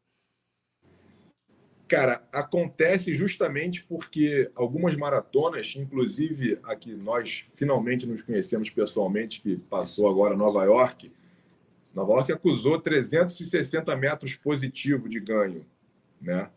Cara, 1.93 2.27
acontece 2.31 3.13
justamente 3.13 3.83
porque 3.83 4.49
algumas 4.55 4.95
maratonas, 4.95 5.75
inclusive 5.77 6.57
a 6.63 6.75
que 6.75 6.91
nós 6.95 7.45
finalmente 7.53 8.07
nos 8.07 8.23
conhecemos 8.23 8.71
pessoalmente, 8.71 9.39
que 9.39 9.57
passou 9.57 10.09
agora 10.09 10.35
Nova 10.35 10.63
York, 10.63 11.11
Nova 11.93 12.13
York 12.13 12.31
acusou 12.31 12.81
360 12.81 13.95
metros 13.95 14.35
positivo 14.35 15.07
de 15.07 15.19
ganho, 15.19 15.67
né? 16.19 16.49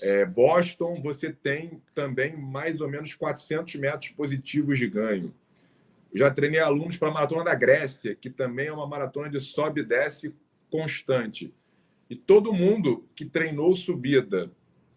É, 0.00 0.24
Boston, 0.24 0.98
você 1.02 1.30
tem 1.30 1.82
também 1.94 2.34
mais 2.34 2.80
ou 2.80 2.88
menos 2.88 3.14
400 3.14 3.74
metros 3.74 4.12
positivos 4.12 4.78
de 4.78 4.88
ganho. 4.88 5.34
já 6.14 6.30
treinei 6.30 6.60
alunos 6.60 6.96
para 6.96 7.08
a 7.08 7.12
maratona 7.12 7.44
da 7.44 7.54
Grécia, 7.54 8.14
que 8.14 8.30
também 8.30 8.68
é 8.68 8.72
uma 8.72 8.86
maratona 8.86 9.28
de 9.28 9.38
sobe 9.38 9.82
e 9.82 9.84
desce 9.84 10.34
constante. 10.70 11.52
E 12.08 12.16
todo 12.16 12.54
mundo 12.54 13.06
que 13.14 13.26
treinou 13.26 13.76
subida, 13.76 14.50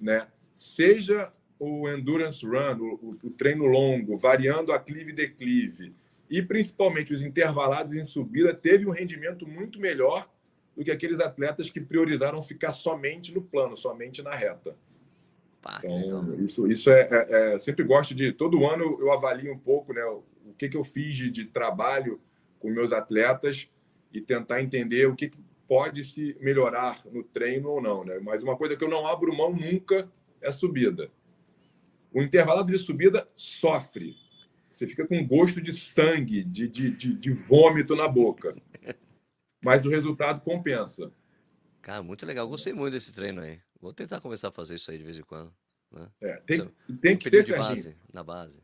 né, 0.05 0.27
seja 0.53 1.33
o 1.57 1.89
endurance 1.89 2.45
run, 2.45 2.77
o, 2.79 3.17
o 3.23 3.29
treino 3.31 3.65
longo, 3.65 4.15
variando 4.15 4.71
aclive 4.71 5.11
e 5.11 5.15
declive, 5.15 5.95
e 6.29 6.43
principalmente 6.43 7.11
os 7.11 7.23
intervalados 7.23 7.95
em 7.95 8.05
subida, 8.05 8.53
teve 8.53 8.85
um 8.85 8.91
rendimento 8.91 9.47
muito 9.47 9.79
melhor 9.79 10.29
do 10.77 10.83
que 10.83 10.91
aqueles 10.91 11.19
atletas 11.19 11.71
que 11.71 11.81
priorizaram 11.81 12.41
ficar 12.43 12.71
somente 12.71 13.33
no 13.33 13.41
plano, 13.41 13.75
somente 13.75 14.21
na 14.21 14.35
reta. 14.35 14.75
Pá, 15.61 15.81
então, 15.83 16.35
isso, 16.35 16.67
isso 16.71 16.91
é, 16.91 17.07
é, 17.09 17.53
é, 17.53 17.59
Sempre 17.59 17.83
gosto 17.83 18.13
de. 18.13 18.31
Todo 18.31 18.67
ano 18.67 18.97
eu 18.99 19.11
avalio 19.11 19.51
um 19.51 19.57
pouco 19.57 19.93
né, 19.93 20.03
o 20.03 20.23
que, 20.55 20.69
que 20.69 20.77
eu 20.77 20.83
fiz 20.83 21.17
de, 21.17 21.31
de 21.31 21.45
trabalho 21.45 22.19
com 22.59 22.69
meus 22.69 22.93
atletas 22.93 23.67
e 24.13 24.21
tentar 24.21 24.61
entender 24.61 25.07
o 25.07 25.15
que, 25.15 25.29
que 25.29 25.39
pode 25.67 26.03
se 26.03 26.37
melhorar 26.39 27.01
no 27.11 27.23
treino 27.23 27.69
ou 27.69 27.81
não. 27.81 28.03
Né? 28.03 28.19
Mas 28.19 28.43
uma 28.43 28.57
coisa 28.57 28.75
que 28.75 28.83
eu 28.83 28.89
não 28.89 29.05
abro 29.05 29.35
mão 29.35 29.53
nunca 29.53 30.09
é 30.41 30.47
a 30.47 30.51
subida. 30.51 31.09
O 32.13 32.21
intervalado 32.21 32.71
de 32.71 32.77
subida 32.77 33.27
sofre. 33.35 34.15
Você 34.69 34.87
fica 34.87 35.07
com 35.07 35.25
gosto 35.25 35.61
de 35.61 35.73
sangue, 35.73 36.43
de, 36.43 36.67
de, 36.67 36.91
de, 36.91 37.13
de 37.13 37.31
vômito 37.31 37.95
na 37.95 38.07
boca 38.07 38.55
mas 39.65 39.83
o 39.83 39.89
resultado 39.89 40.41
compensa. 40.41 41.11
Cara, 41.81 42.03
muito 42.03 42.23
legal. 42.23 42.47
Gostei 42.47 42.71
muito 42.71 42.93
desse 42.93 43.11
treino 43.15 43.41
aí. 43.41 43.59
Vou 43.81 43.91
tentar 43.91 44.21
começar 44.21 44.49
a 44.49 44.51
fazer 44.51 44.75
isso 44.75 44.91
aí 44.91 44.99
de 44.99 45.03
vez 45.03 45.17
em 45.17 45.23
quando. 45.23 45.51
Né? 45.91 46.07
É, 46.21 46.37
tem, 46.45 46.61
tem 47.01 47.17
que 47.17 47.27
ser 47.27 47.43
de 47.43 47.55
base, 47.55 47.97
na 48.13 48.23
base. 48.23 48.61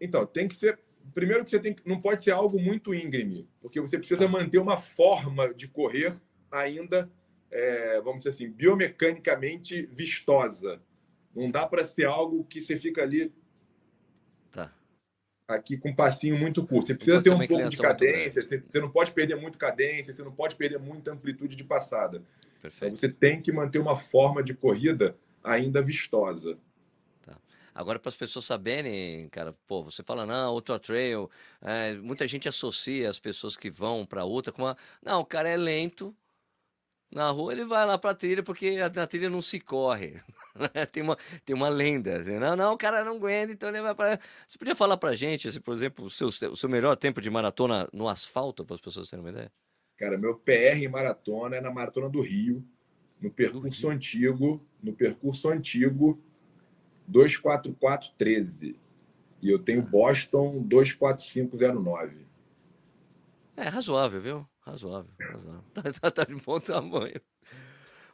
Então, 0.00 0.24
tem 0.24 0.46
que 0.46 0.54
ser. 0.54 0.78
Primeiro 1.14 1.44
que 1.44 1.50
você 1.50 1.58
tem 1.58 1.74
não 1.84 2.00
pode 2.00 2.22
ser 2.22 2.32
algo 2.32 2.58
muito 2.60 2.94
íngreme, 2.94 3.48
porque 3.60 3.80
você 3.80 3.98
precisa 3.98 4.28
manter 4.28 4.58
uma 4.58 4.76
forma 4.76 5.52
de 5.52 5.68
correr 5.68 6.14
ainda, 6.50 7.10
é, 7.50 8.00
vamos 8.00 8.18
dizer 8.18 8.30
assim, 8.30 8.50
biomecanicamente 8.50 9.86
vistosa. 9.92 10.80
Não 11.34 11.50
dá 11.50 11.66
para 11.66 11.84
ser 11.84 12.06
algo 12.06 12.44
que 12.44 12.60
você 12.60 12.76
fica 12.76 13.02
ali 13.02 13.32
aqui 15.48 15.76
com 15.76 15.90
um 15.90 15.94
passinho 15.94 16.36
muito 16.36 16.66
curto. 16.66 16.88
Você 16.88 16.94
precisa 16.94 17.22
ter 17.22 17.30
um 17.30 17.46
pouco 17.46 17.68
de 17.68 17.76
cadência, 17.76 18.44
você 18.46 18.80
não 18.80 18.90
pode 18.90 19.12
perder 19.12 19.36
muito 19.36 19.58
cadência, 19.58 20.14
você 20.14 20.22
não 20.22 20.32
pode 20.32 20.56
perder 20.56 20.78
muita 20.78 21.12
amplitude 21.12 21.54
de 21.54 21.64
passada. 21.64 22.18
Então, 22.18 22.62
Perfeito. 22.62 22.92
Então, 22.92 22.96
você 22.96 23.08
tem 23.08 23.40
que 23.40 23.52
manter 23.52 23.78
uma 23.78 23.96
forma 23.96 24.42
de 24.42 24.54
corrida 24.54 25.16
ainda 25.42 25.80
vistosa. 25.80 26.58
Agora, 27.76 27.98
para 27.98 28.08
as 28.08 28.16
pessoas 28.16 28.46
saberem, 28.46 29.28
cara, 29.28 29.54
pô, 29.66 29.84
você 29.84 30.02
fala, 30.02 30.24
não, 30.24 30.54
Ultra 30.54 30.78
Trail, 30.78 31.30
é, 31.60 31.92
muita 31.92 32.26
gente 32.26 32.48
associa 32.48 33.10
as 33.10 33.18
pessoas 33.18 33.54
que 33.54 33.68
vão 33.68 34.06
para 34.06 34.24
outra 34.24 34.50
com 34.50 34.62
uma. 34.62 34.74
Não, 35.02 35.20
o 35.20 35.26
cara 35.26 35.46
é 35.46 35.58
lento, 35.58 36.16
na 37.12 37.28
rua, 37.30 37.52
ele 37.52 37.66
vai 37.66 37.84
lá 37.84 37.98
para 37.98 38.12
a 38.12 38.14
trilha, 38.14 38.42
porque 38.42 38.76
na 38.94 39.06
trilha 39.06 39.28
não 39.28 39.40
se 39.40 39.60
corre. 39.60 40.20
Né? 40.56 40.86
tem, 40.86 41.02
uma, 41.02 41.18
tem 41.44 41.54
uma 41.54 41.68
lenda. 41.68 42.16
Assim, 42.16 42.38
não, 42.38 42.56
não, 42.56 42.72
o 42.72 42.78
cara 42.78 43.04
não 43.04 43.16
aguenta, 43.16 43.52
então 43.52 43.68
ele 43.68 43.82
vai 43.82 43.94
para. 43.94 44.18
Você 44.46 44.56
podia 44.56 44.74
falar 44.74 44.96
para 44.96 45.14
gente, 45.14 45.46
assim, 45.46 45.60
por 45.60 45.74
exemplo, 45.74 46.06
o 46.06 46.08
seu, 46.08 46.28
o 46.28 46.56
seu 46.56 46.66
melhor 46.66 46.96
tempo 46.96 47.20
de 47.20 47.28
maratona 47.28 47.86
no 47.92 48.08
asfalto, 48.08 48.64
para 48.64 48.72
as 48.72 48.80
pessoas 48.80 49.10
terem 49.10 49.22
uma 49.22 49.30
ideia? 49.30 49.52
Cara, 49.98 50.16
meu 50.16 50.34
PR 50.34 50.82
em 50.82 50.88
maratona 50.88 51.56
é 51.56 51.60
na 51.60 51.70
Maratona 51.70 52.08
do 52.08 52.22
Rio, 52.22 52.64
no 53.20 53.30
percurso 53.30 53.90
antigo, 53.90 54.66
no 54.82 54.94
percurso 54.94 55.50
antigo 55.50 56.18
24413. 57.08 58.76
E 59.42 59.50
eu 59.50 59.58
tenho 59.58 59.82
ah. 59.82 59.90
Boston 59.90 60.62
24509. 60.62 62.26
É 63.56 63.68
razoável, 63.68 64.20
viu? 64.20 64.48
Razoável. 64.60 65.10
razoável. 65.18 65.64
Tá, 65.72 65.82
tá, 65.82 66.10
tá 66.10 66.24
de 66.24 66.34
bom 66.34 66.60
tamanho. 66.60 67.20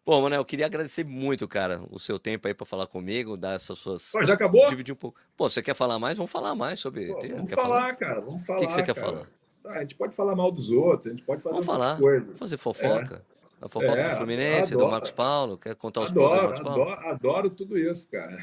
Bom, 0.04 0.20
Manel, 0.20 0.40
eu 0.40 0.44
queria 0.44 0.66
agradecer 0.66 1.04
muito, 1.04 1.46
cara, 1.46 1.80
o 1.88 1.98
seu 1.98 2.18
tempo 2.18 2.48
aí 2.48 2.54
para 2.54 2.66
falar 2.66 2.88
comigo, 2.88 3.36
dar 3.36 3.54
essas 3.54 3.78
suas. 3.78 4.10
Pô, 4.10 4.24
já 4.24 4.34
acabou? 4.34 4.68
Dividir 4.68 4.92
um 4.92 4.96
pouco. 4.96 5.20
Pô, 5.36 5.48
você 5.48 5.62
quer 5.62 5.74
falar 5.74 5.98
mais? 5.98 6.16
Vamos 6.16 6.32
falar 6.32 6.56
mais 6.56 6.80
sobre. 6.80 7.06
Pô, 7.06 7.20
vamos 7.20 7.50
falar, 7.50 7.62
falar, 7.62 7.96
cara, 7.96 8.20
vamos 8.20 8.44
falar. 8.44 8.58
O 8.58 8.60
que, 8.62 8.66
que 8.66 8.72
você 8.72 8.82
cara. 8.82 8.94
quer 8.94 9.00
falar? 9.00 9.28
Ah, 9.64 9.78
a 9.78 9.80
gente 9.82 9.94
pode 9.94 10.16
falar 10.16 10.34
mal 10.34 10.50
dos 10.50 10.70
outros, 10.70 11.06
a 11.06 11.10
gente 11.10 11.22
pode 11.22 11.40
falar 11.40 11.52
Vamos 11.52 11.66
falar, 11.66 11.96
coisas. 11.98 12.36
fazer 12.36 12.56
fofoca. 12.56 13.24
É. 13.28 13.41
A 13.62 13.68
fofoca 13.68 14.00
é, 14.00 14.10
do 14.10 14.16
Fluminense, 14.16 14.74
adoro, 14.74 14.86
do 14.86 14.90
Marcos 14.90 15.10
Paulo, 15.12 15.56
quer 15.56 15.76
contar 15.76 16.00
os 16.00 16.10
adoro, 16.10 16.34
do 16.34 16.42
Marcos 16.42 16.60
Paulo? 16.62 16.82
Adoro, 16.82 17.08
adoro 17.08 17.50
tudo 17.50 17.78
isso, 17.78 18.08
cara. 18.08 18.36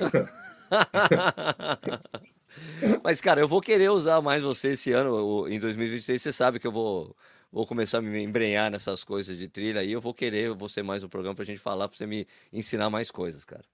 Mas, 3.04 3.20
cara, 3.20 3.42
eu 3.42 3.48
vou 3.48 3.60
querer 3.60 3.90
usar 3.90 4.22
mais 4.22 4.42
você 4.42 4.70
esse 4.70 4.94
ano, 4.94 5.46
em 5.50 5.60
2026. 5.60 6.22
Você 6.22 6.32
sabe 6.32 6.58
que 6.58 6.66
eu 6.66 6.72
vou 6.72 7.14
vou 7.52 7.68
começar 7.68 7.98
a 7.98 8.02
me 8.02 8.24
embrenhar 8.24 8.72
nessas 8.72 9.04
coisas 9.04 9.38
de 9.38 9.48
trilha 9.48 9.82
aí, 9.82 9.92
eu 9.92 10.00
vou 10.00 10.14
querer 10.14 10.54
você 10.54 10.84
mais 10.84 11.04
um 11.04 11.10
programa 11.10 11.36
pra 11.36 11.44
gente 11.44 11.60
falar, 11.60 11.88
pra 11.88 11.98
você 11.98 12.06
me 12.06 12.28
ensinar 12.54 12.90
mais 12.90 13.12
coisas, 13.12 13.44
cara. 13.44 13.66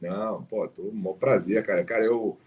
Não, 0.00 0.44
pô, 0.44 0.68
tô 0.68 0.82
um 0.82 1.14
prazer, 1.14 1.60
cara. 1.64 1.84
Cara, 1.84 2.04
eu. 2.04 2.38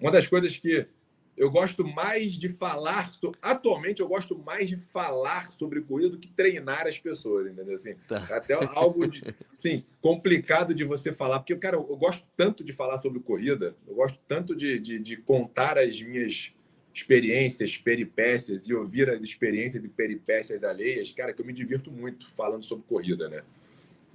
Uma 0.00 0.10
das 0.10 0.26
coisas 0.26 0.58
que 0.58 0.88
eu 1.36 1.50
gosto 1.50 1.84
mais 1.84 2.34
de 2.34 2.48
falar, 2.48 3.10
atualmente 3.42 4.00
eu 4.00 4.08
gosto 4.08 4.38
mais 4.38 4.68
de 4.68 4.76
falar 4.76 5.50
sobre 5.52 5.80
corrida 5.80 6.10
do 6.10 6.18
que 6.18 6.28
treinar 6.28 6.86
as 6.86 6.98
pessoas, 6.98 7.50
entendeu? 7.50 7.74
Assim, 7.74 7.94
tá. 8.06 8.18
Até 8.30 8.54
algo 8.54 9.06
de, 9.06 9.22
assim, 9.56 9.84
complicado 10.00 10.72
de 10.72 10.84
você 10.84 11.12
falar, 11.12 11.40
porque, 11.40 11.56
cara, 11.56 11.76
eu 11.76 11.96
gosto 11.96 12.24
tanto 12.36 12.62
de 12.62 12.72
falar 12.72 12.98
sobre 12.98 13.20
corrida, 13.20 13.74
eu 13.86 13.94
gosto 13.94 14.18
tanto 14.28 14.54
de, 14.54 14.78
de, 14.78 14.98
de 14.98 15.16
contar 15.16 15.76
as 15.76 16.00
minhas 16.00 16.52
experiências, 16.94 17.76
peripécias 17.76 18.68
e 18.68 18.74
ouvir 18.74 19.10
as 19.10 19.20
experiências 19.20 19.84
e 19.84 19.88
peripécias 19.88 20.62
alheias, 20.62 21.10
cara, 21.10 21.32
que 21.32 21.42
eu 21.42 21.46
me 21.46 21.52
divirto 21.52 21.90
muito 21.90 22.30
falando 22.30 22.64
sobre 22.64 22.84
corrida, 22.86 23.28
né? 23.28 23.42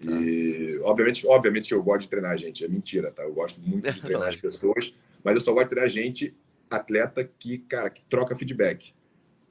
E, 0.02 0.80
obviamente, 0.84 1.28
obviamente 1.28 1.68
que 1.68 1.74
eu 1.74 1.84
gosto 1.84 2.04
de 2.04 2.10
treinar 2.10 2.38
gente, 2.38 2.64
é 2.64 2.68
mentira, 2.70 3.12
tá? 3.12 3.24
Eu 3.24 3.34
gosto 3.34 3.60
muito 3.60 3.92
de 3.92 4.02
treinar 4.02 4.30
as 4.30 4.38
pessoas, 4.38 4.96
mas 5.22 5.36
eu 5.36 5.42
só 5.42 5.52
gosto 5.52 5.66
de 5.66 5.70
treinar 5.72 5.90
gente, 5.90 6.34
atleta 6.70 7.24
que, 7.24 7.60
cara, 7.60 7.90
que 7.90 8.02
troca 8.04 8.36
feedback. 8.36 8.94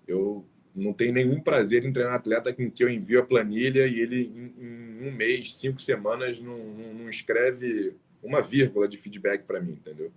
Eu 0.06 0.46
não 0.74 0.92
tenho 0.92 1.12
nenhum 1.12 1.40
prazer 1.40 1.84
em 1.84 1.92
treinar 1.92 2.14
atleta 2.14 2.52
com 2.52 2.70
que 2.70 2.84
eu 2.84 2.88
envio 2.88 3.20
a 3.20 3.24
planilha 3.24 3.86
e 3.86 4.00
ele, 4.00 4.22
em, 4.22 4.64
em 4.64 5.08
um 5.08 5.12
mês, 5.12 5.56
cinco 5.56 5.80
semanas, 5.80 6.40
não, 6.40 6.58
não, 6.58 6.94
não, 6.94 7.08
escreve 7.08 7.94
uma 8.22 8.40
vírgula 8.40 8.88
de 8.88 8.96
feedback 8.96 9.44
para 9.44 9.60
mim, 9.60 9.72
entendeu? 9.72 10.12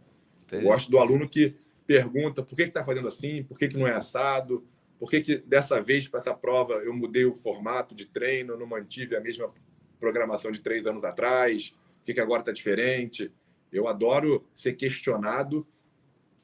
Entendi. 0.45 0.63
Gosto 0.63 0.89
do 0.89 0.99
aluno 0.99 1.27
que 1.27 1.55
pergunta 1.85 2.43
por 2.43 2.55
que 2.55 2.63
está 2.63 2.83
fazendo 2.83 3.07
assim, 3.07 3.43
por 3.43 3.57
que, 3.57 3.67
que 3.67 3.77
não 3.77 3.87
é 3.87 3.93
assado, 3.93 4.65
por 4.99 5.09
que, 5.09 5.21
que 5.21 5.37
dessa 5.37 5.81
vez, 5.81 6.07
para 6.07 6.19
essa 6.19 6.33
prova, 6.33 6.75
eu 6.75 6.93
mudei 6.93 7.25
o 7.25 7.33
formato 7.33 7.95
de 7.95 8.05
treino, 8.05 8.57
não 8.57 8.67
mantive 8.67 9.15
a 9.15 9.19
mesma 9.19 9.51
programação 9.99 10.51
de 10.51 10.61
três 10.61 10.85
anos 10.85 11.03
atrás, 11.03 11.69
por 11.69 12.05
que, 12.05 12.13
que 12.13 12.21
agora 12.21 12.41
está 12.41 12.51
diferente. 12.51 13.31
Eu 13.71 13.87
adoro 13.87 14.45
ser 14.53 14.73
questionado, 14.73 15.65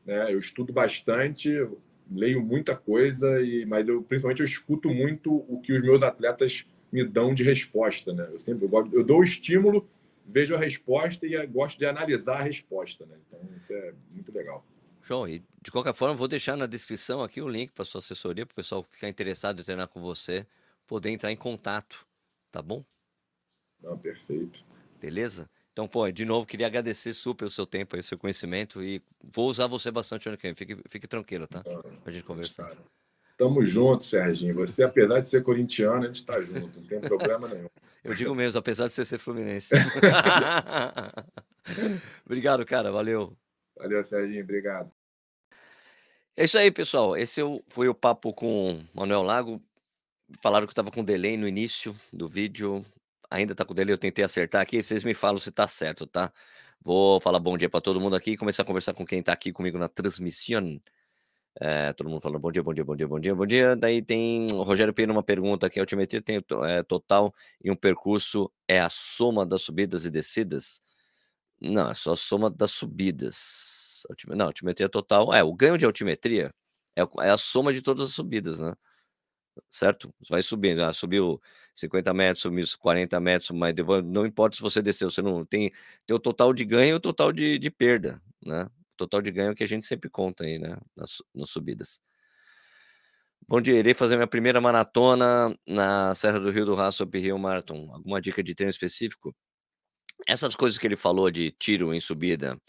né? 0.08 0.34
eu 0.34 0.40
estudo 0.40 0.72
bastante, 0.72 1.52
leio 2.10 2.42
muita 2.42 2.76
coisa, 2.76 3.42
e, 3.42 3.66
mas 3.66 3.88
eu, 3.88 4.02
principalmente 4.02 4.40
eu 4.40 4.46
escuto 4.46 4.90
muito 4.90 5.36
o 5.50 5.60
que 5.60 5.74
os 5.74 5.82
meus 5.82 6.02
atletas 6.02 6.66
me 6.92 7.04
dão 7.04 7.34
de 7.34 7.44
resposta. 7.44 8.14
Né? 8.14 8.28
Eu 8.32 8.40
sempre 8.40 8.66
eu, 8.66 8.70
gosto, 8.70 8.96
eu 8.96 9.04
dou 9.04 9.20
o 9.20 9.24
estímulo, 9.24 9.88
vejo 10.26 10.56
a 10.56 10.58
resposta 10.58 11.28
e 11.28 11.46
gosto 11.46 11.78
de 11.78 11.86
analisar 11.86 12.40
a 12.40 12.44
resposta. 12.44 13.06
Né? 13.06 13.18
Então, 13.28 13.40
isso 13.56 13.74
é 13.74 13.94
muito 14.12 14.34
legal. 14.34 14.66
João, 15.04 15.28
e 15.28 15.44
de 15.62 15.72
qualquer 15.72 15.94
forma, 15.94 16.16
vou 16.16 16.28
deixar 16.28 16.56
na 16.56 16.66
descrição 16.66 17.22
aqui 17.22 17.42
o 17.42 17.48
link 17.48 17.72
para 17.72 17.86
sua 17.86 18.00
assessoria, 18.00 18.46
para 18.46 18.54
o 18.54 18.56
pessoal 18.56 18.84
ficar 18.84 19.10
interessado 19.10 19.60
em 19.60 19.64
treinar 19.64 19.88
com 19.90 20.02
você, 20.02 20.46
poder 20.86 21.10
entrar 21.10 21.32
em 21.32 21.38
contato, 21.38 22.06
tá 22.52 22.62
bom? 22.62 22.84
Não, 23.82 23.98
perfeito. 23.98 24.66
Beleza? 25.00 25.50
Então, 25.78 25.88
pô, 25.88 26.10
de 26.10 26.26
novo, 26.26 26.44
queria 26.44 26.66
agradecer 26.66 27.14
super 27.14 27.46
o 27.46 27.52
seu 27.52 27.64
tempo 27.64 27.96
e 27.96 28.00
o 28.00 28.04
seu 28.04 28.18
conhecimento 28.18 28.84
e 28.84 29.00
vou 29.32 29.48
usar 29.48 29.68
você 29.68 29.92
bastante 29.92 30.28
ano 30.28 30.36
que 30.36 30.48
vem. 30.48 30.56
Fique, 30.56 30.76
fique 30.90 31.06
tranquilo, 31.06 31.46
tá? 31.46 31.62
Não, 31.64 31.84
pra 32.02 32.12
gente 32.12 32.24
conversar. 32.24 32.64
Cara. 32.64 32.78
Tamo 33.38 33.64
junto, 33.64 34.04
Serginho. 34.04 34.56
Você, 34.56 34.82
apesar 34.82 35.20
de 35.20 35.30
ser 35.30 35.44
corintiano, 35.44 36.04
a 36.04 36.08
gente 36.08 36.26
tá 36.26 36.42
junto, 36.42 36.80
não 36.80 36.88
tem 36.88 37.00
problema 37.00 37.48
nenhum. 37.48 37.68
Eu 38.04 38.16
digo 38.16 38.34
mesmo, 38.34 38.58
apesar 38.58 38.88
de 38.88 38.94
você 38.94 39.06
ser 39.06 39.20
fluminense. 39.20 39.76
Obrigado, 42.26 42.66
cara. 42.66 42.92
Valeu. 42.92 43.38
Valeu, 43.78 44.04
Serginho. 44.04 44.44
Obrigado. 44.44 44.92
É 46.36 46.46
isso 46.46 46.58
aí, 46.58 46.72
pessoal. 46.72 47.16
Esse 47.16 47.40
foi 47.68 47.88
o 47.88 47.94
papo 47.94 48.34
com 48.34 48.84
Manuel 48.96 49.22
Lago. 49.22 49.62
Falaram 50.42 50.66
que 50.66 50.74
estava 50.74 50.90
com 50.90 51.04
delay 51.04 51.38
no 51.38 51.48
início 51.48 51.96
do 52.12 52.28
vídeo. 52.28 52.84
Ainda 53.30 53.52
está 53.52 53.66
com 53.66 53.74
delay, 53.74 53.94
eu 53.94 53.98
tentei 53.98 54.24
acertar 54.24 54.62
aqui. 54.62 54.82
Vocês 54.82 55.04
me 55.04 55.14
falam 55.14 55.38
se 55.38 55.50
está 55.50 55.68
certo, 55.68 56.08
tá? 56.08 56.32
Vou 56.82 57.20
falar 57.20 57.40
bom 57.40 57.58
dia 57.58 57.70
para 57.70 57.82
todo 57.82 58.00
mundo 58.00 58.16
aqui 58.16 58.32
e 58.32 58.38
começar 58.38 58.64
a 58.64 58.66
conversar 58.66 58.94
com 58.94 59.06
quem 59.06 59.20
está 59.20 59.34
aqui 59.34 59.52
comigo 59.52 59.78
na 59.78 59.90
transmissão. 59.90 60.80
É, 61.60 61.92
todo 61.94 62.10
mundo 62.10 62.22
falando 62.22 62.40
bom 62.40 62.52
dia, 62.52 62.64
bom 62.64 62.74
dia, 62.74 62.84
bom 62.86 62.96
dia, 62.96 63.08
bom 63.08 63.20
dia, 63.20 63.36
bom 63.36 63.46
dia. 63.46 63.76
Daí 63.76 64.02
tem 64.02 64.48
o 64.54 64.64
Rogério 64.64 64.94
Pena 64.94 65.12
uma 65.12 65.24
pergunta 65.24 65.68
aqui: 65.68 65.80
altimetria 65.80 66.22
tem 66.22 66.42
é, 66.66 66.84
total 66.84 67.34
e 67.64 67.72
um 67.72 67.76
percurso 67.76 68.52
é 68.68 68.80
a 68.80 68.90
soma 68.90 69.46
das 69.46 69.64
subidas 69.64 70.06
e 70.06 70.12
descidas? 70.12 70.82
Não, 71.62 71.90
é 71.92 71.94
só 71.96 72.14
a 72.14 72.16
soma 72.16 72.50
das 72.50 72.72
subidas. 72.72 74.06
Não, 74.28 74.46
altimetria 74.48 74.90
total. 74.90 75.34
É, 75.34 75.44
o 75.44 75.54
ganho 75.54 75.78
de 75.78 75.86
altimetria 75.86 76.54
é, 76.96 77.02
é 77.26 77.30
a 77.32 77.38
soma 77.38 77.74
de 77.74 77.82
todas 77.82 78.08
as 78.10 78.14
subidas, 78.14 78.60
né? 78.60 78.74
Certo? 79.70 80.14
Vai 80.30 80.42
subindo. 80.42 80.84
Ah, 80.84 80.94
subiu 80.94 81.42
50 81.76 82.14
metros, 82.14 82.42
subiu 82.42 82.66
40 82.80 83.20
metros, 83.20 83.52
mas 83.52 83.74
não 84.06 84.26
importa 84.26 84.56
se 84.56 84.62
você 84.62 84.82
desceu, 84.82 85.10
você 85.10 85.22
não 85.22 85.46
tem, 85.46 85.72
tem 86.06 86.16
o 86.16 86.20
total 86.20 86.54
de 86.54 86.66
ganho 86.66 86.92
e 86.92 86.94
o 86.96 87.00
total 87.00 87.32
de, 87.32 87.60
de 87.60 87.70
perda, 87.70 88.22
né? 88.46 88.70
total 88.98 89.22
de 89.22 89.32
ganho 89.32 89.56
que 89.56 89.64
a 89.64 89.68
gente 89.68 89.86
sempre 89.86 90.10
conta 90.10 90.44
aí, 90.44 90.58
né? 90.58 90.76
Nas, 90.96 91.22
nas 91.34 91.50
subidas. 91.50 92.02
Bom 93.48 93.62
dia, 93.62 93.76
irei 93.76 93.94
fazer 93.94 94.18
minha 94.18 94.28
primeira 94.28 94.60
maratona 94.60 95.56
na 95.66 96.14
Serra 96.16 96.40
do 96.40 96.52
Rio 96.52 96.66
do 96.66 96.76
Raço 96.76 97.04
Up 97.04 97.18
Rio 97.18 97.38
Marathon. 97.40 97.94
Alguma 97.94 98.20
dica 98.20 98.44
de 98.44 98.54
treino 98.54 98.72
específico? 98.72 99.34
Essas 100.28 100.56
coisas 100.56 100.78
que 100.78 100.86
ele 100.86 100.98
falou 100.98 101.32
de 101.32 101.52
tiro 101.52 101.94
em 101.94 102.00
subida 102.00 102.60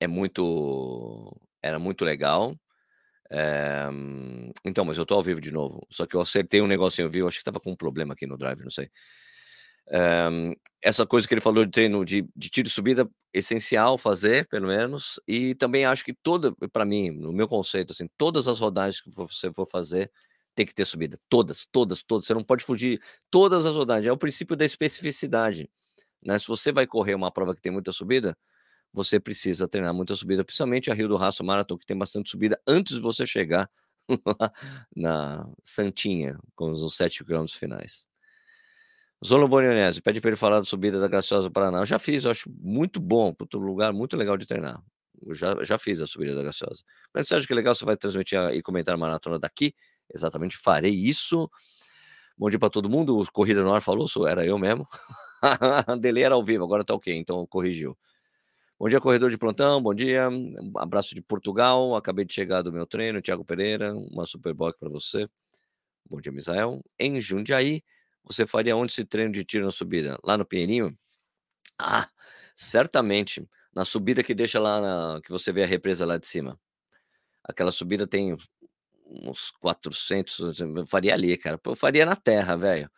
é 0.00 0.06
muito. 0.06 1.36
Era 1.60 1.78
muito 1.78 2.04
legal. 2.04 2.56
É, 3.34 3.88
então, 4.62 4.84
mas 4.84 4.98
eu 4.98 5.06
tô 5.06 5.14
ao 5.14 5.22
vivo 5.22 5.40
de 5.40 5.50
novo. 5.50 5.80
Só 5.90 6.06
que 6.06 6.14
eu 6.14 6.20
acertei 6.20 6.60
um 6.60 6.66
negocinho, 6.66 7.08
viu? 7.08 7.26
Acho 7.26 7.38
que 7.38 7.44
tava 7.44 7.58
com 7.60 7.72
um 7.72 7.76
problema 7.76 8.12
aqui 8.12 8.26
no 8.26 8.36
drive, 8.36 8.60
não 8.62 8.70
sei. 8.70 8.90
Um, 9.90 10.54
essa 10.82 11.06
coisa 11.06 11.26
que 11.26 11.34
ele 11.34 11.40
falou 11.40 11.64
de 11.64 11.70
treino 11.70 12.04
de, 12.04 12.28
de 12.36 12.50
tiro 12.50 12.68
e 12.68 12.70
subida, 12.70 13.08
essencial 13.32 13.98
fazer, 13.98 14.46
pelo 14.48 14.68
menos, 14.68 15.18
e 15.26 15.54
também 15.54 15.84
acho 15.86 16.04
que 16.04 16.12
toda, 16.14 16.54
para 16.72 16.84
mim, 16.84 17.10
no 17.10 17.32
meu 17.32 17.48
conceito, 17.48 17.92
assim, 17.92 18.08
todas 18.16 18.46
as 18.48 18.58
rodagens 18.60 19.00
que 19.00 19.10
você 19.10 19.52
for 19.52 19.66
fazer 19.66 20.10
tem 20.54 20.66
que 20.66 20.74
ter 20.74 20.84
subida, 20.84 21.18
todas, 21.28 21.66
todas, 21.72 22.02
todas, 22.02 22.26
você 22.26 22.34
não 22.34 22.44
pode 22.44 22.64
fugir, 22.64 23.00
todas 23.30 23.64
as 23.64 23.74
rodagens, 23.74 24.08
é 24.08 24.12
o 24.12 24.18
princípio 24.18 24.54
da 24.54 24.64
especificidade, 24.66 25.68
né? 26.22 26.38
Se 26.38 26.46
você 26.46 26.70
vai 26.72 26.86
correr 26.86 27.14
uma 27.14 27.30
prova 27.32 27.54
que 27.54 27.62
tem 27.62 27.72
muita 27.72 27.90
subida, 27.92 28.36
você 28.92 29.18
precisa 29.18 29.66
treinar 29.68 29.94
muita 29.94 30.14
subida, 30.14 30.44
principalmente 30.44 30.90
a 30.90 30.94
Rio 30.94 31.08
do 31.08 31.16
Raço 31.16 31.42
Marathon, 31.44 31.78
que 31.78 31.86
tem 31.86 31.96
bastante 31.96 32.30
subida, 32.30 32.60
antes 32.66 32.96
de 32.96 33.00
você 33.00 33.26
chegar 33.26 33.70
na 34.94 35.48
Santinha, 35.64 36.38
com 36.54 36.70
os 36.70 36.96
7 36.96 37.24
quilômetros 37.24 37.56
finais. 37.56 38.06
Zolo 39.24 39.46
Borionese, 39.46 40.02
pede 40.02 40.20
para 40.20 40.30
ele 40.30 40.36
falar 40.36 40.58
da 40.58 40.64
subida 40.64 40.98
da 40.98 41.06
Graciosa 41.06 41.48
do 41.48 41.52
Paraná. 41.52 41.78
Eu 41.78 41.86
já 41.86 41.98
fiz, 41.98 42.24
eu 42.24 42.30
acho 42.30 42.50
muito 42.60 43.00
bom, 43.00 43.34
outro 43.38 43.60
lugar 43.60 43.92
muito 43.92 44.16
legal 44.16 44.36
de 44.36 44.46
treinar. 44.46 44.82
Eu 45.24 45.32
já, 45.34 45.54
já 45.62 45.78
fiz 45.78 46.00
a 46.00 46.06
subida 46.06 46.34
da 46.34 46.42
Graciosa. 46.42 46.82
Mas 47.14 47.28
você 47.28 47.36
acha 47.36 47.46
que 47.46 47.52
é 47.52 47.56
legal? 47.56 47.74
Você 47.74 47.84
vai 47.84 47.96
transmitir 47.96 48.38
e 48.52 48.60
comentar 48.60 48.94
a 48.94 48.98
maratona 48.98 49.38
daqui? 49.38 49.74
Exatamente, 50.12 50.58
farei 50.58 50.92
isso. 50.92 51.48
Bom 52.36 52.50
dia 52.50 52.58
para 52.58 52.68
todo 52.70 52.90
mundo. 52.90 53.16
O 53.16 53.32
Corrida 53.32 53.62
no 53.62 53.72
Ar 53.72 53.80
falou, 53.80 54.08
sou, 54.08 54.26
era 54.26 54.44
eu 54.44 54.58
mesmo. 54.58 54.88
Dele 56.00 56.22
era 56.22 56.34
ao 56.34 56.44
vivo, 56.44 56.64
agora 56.64 56.84
tá 56.84 56.92
ok, 56.92 57.14
então 57.16 57.46
corrigiu. 57.46 57.96
Bom 58.82 58.88
dia, 58.88 59.00
corredor 59.00 59.30
de 59.30 59.38
plantão, 59.38 59.80
bom 59.80 59.94
dia. 59.94 60.28
Abraço 60.76 61.14
de 61.14 61.22
Portugal. 61.22 61.94
Acabei 61.94 62.24
de 62.24 62.34
chegar 62.34 62.62
do 62.62 62.72
meu 62.72 62.84
treino, 62.84 63.22
Thiago 63.22 63.44
Pereira. 63.44 63.94
Uma 63.94 64.26
super 64.26 64.52
box 64.52 64.76
para 64.76 64.88
você. 64.88 65.28
Bom 66.10 66.20
dia, 66.20 66.32
Misael. 66.32 66.82
Em 66.98 67.20
Jundiaí. 67.20 67.84
Você 68.24 68.44
faria 68.44 68.76
onde 68.76 68.90
esse 68.90 69.04
treino 69.04 69.30
de 69.32 69.44
tiro 69.44 69.64
na 69.64 69.70
subida? 69.70 70.18
Lá 70.24 70.36
no 70.36 70.44
Pinheirinho? 70.44 70.98
Ah, 71.78 72.10
certamente. 72.56 73.48
Na 73.72 73.84
subida 73.84 74.20
que 74.20 74.34
deixa 74.34 74.58
lá, 74.58 74.80
na, 74.80 75.20
que 75.22 75.30
você 75.30 75.52
vê 75.52 75.62
a 75.62 75.66
represa 75.66 76.04
lá 76.04 76.18
de 76.18 76.26
cima. 76.26 76.58
Aquela 77.44 77.70
subida 77.70 78.04
tem 78.04 78.36
uns 79.06 79.52
400, 79.60 80.58
eu 80.60 80.86
faria 80.88 81.14
ali, 81.14 81.36
cara. 81.36 81.60
Eu 81.64 81.76
faria 81.76 82.04
na 82.04 82.16
terra, 82.16 82.56
velho. 82.56 82.90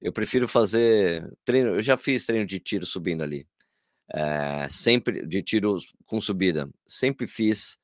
Eu 0.00 0.12
prefiro 0.12 0.46
fazer 0.46 1.28
treino, 1.44 1.70
eu 1.70 1.82
já 1.82 1.96
fiz 1.96 2.24
treino 2.24 2.46
de 2.46 2.60
tiro 2.60 2.86
subindo 2.86 3.24
ali. 3.24 3.48
É, 4.14 4.66
sempre 4.70 5.26
de 5.26 5.42
tiro 5.42 5.76
com 6.06 6.20
subida. 6.20 6.68
Sempre 6.86 7.26
fiz, 7.26 7.78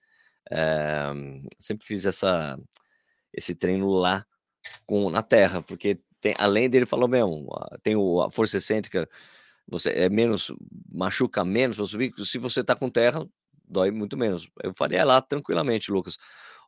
é, 0.50 1.12
sempre 1.58 1.86
fiz 1.86 2.06
essa, 2.06 2.58
esse 3.32 3.54
treino 3.54 3.88
lá 3.90 4.24
com, 4.86 5.10
na 5.10 5.22
terra, 5.22 5.62
porque 5.62 6.00
tem, 6.20 6.34
além 6.38 6.70
dele, 6.70 6.86
falou 6.86 7.08
mesmo, 7.08 7.48
tem 7.82 7.96
o, 7.96 8.22
a 8.22 8.30
força 8.30 8.56
excêntrica, 8.56 9.08
você 9.66 9.90
é 9.90 10.08
menos, 10.08 10.52
machuca 10.90 11.44
menos 11.44 11.76
para 11.76 11.84
subir. 11.86 12.12
Se 12.24 12.38
você 12.38 12.64
tá 12.64 12.74
com 12.74 12.88
terra, 12.88 13.26
dói 13.66 13.90
muito 13.90 14.16
menos. 14.16 14.48
Eu 14.62 14.74
faria 14.74 15.04
lá 15.04 15.20
tranquilamente, 15.20 15.90
Lucas. 15.90 16.16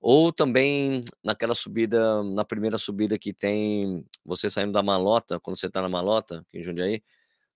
Ou 0.01 0.33
também 0.33 1.05
naquela 1.25 1.55
subida, 1.55 2.23
na 2.23 2.45
primeira 2.45 2.79
subida 2.79 3.19
que 3.19 3.33
tem 3.33 4.05
você 4.25 4.51
saindo 4.51 4.73
da 4.73 4.83
malota, 4.83 5.41
quando 5.41 5.59
você 5.59 5.71
tá 5.71 5.81
na 5.83 5.89
malota, 5.89 6.45
em 6.53 6.63
Jundiaí, 6.63 7.03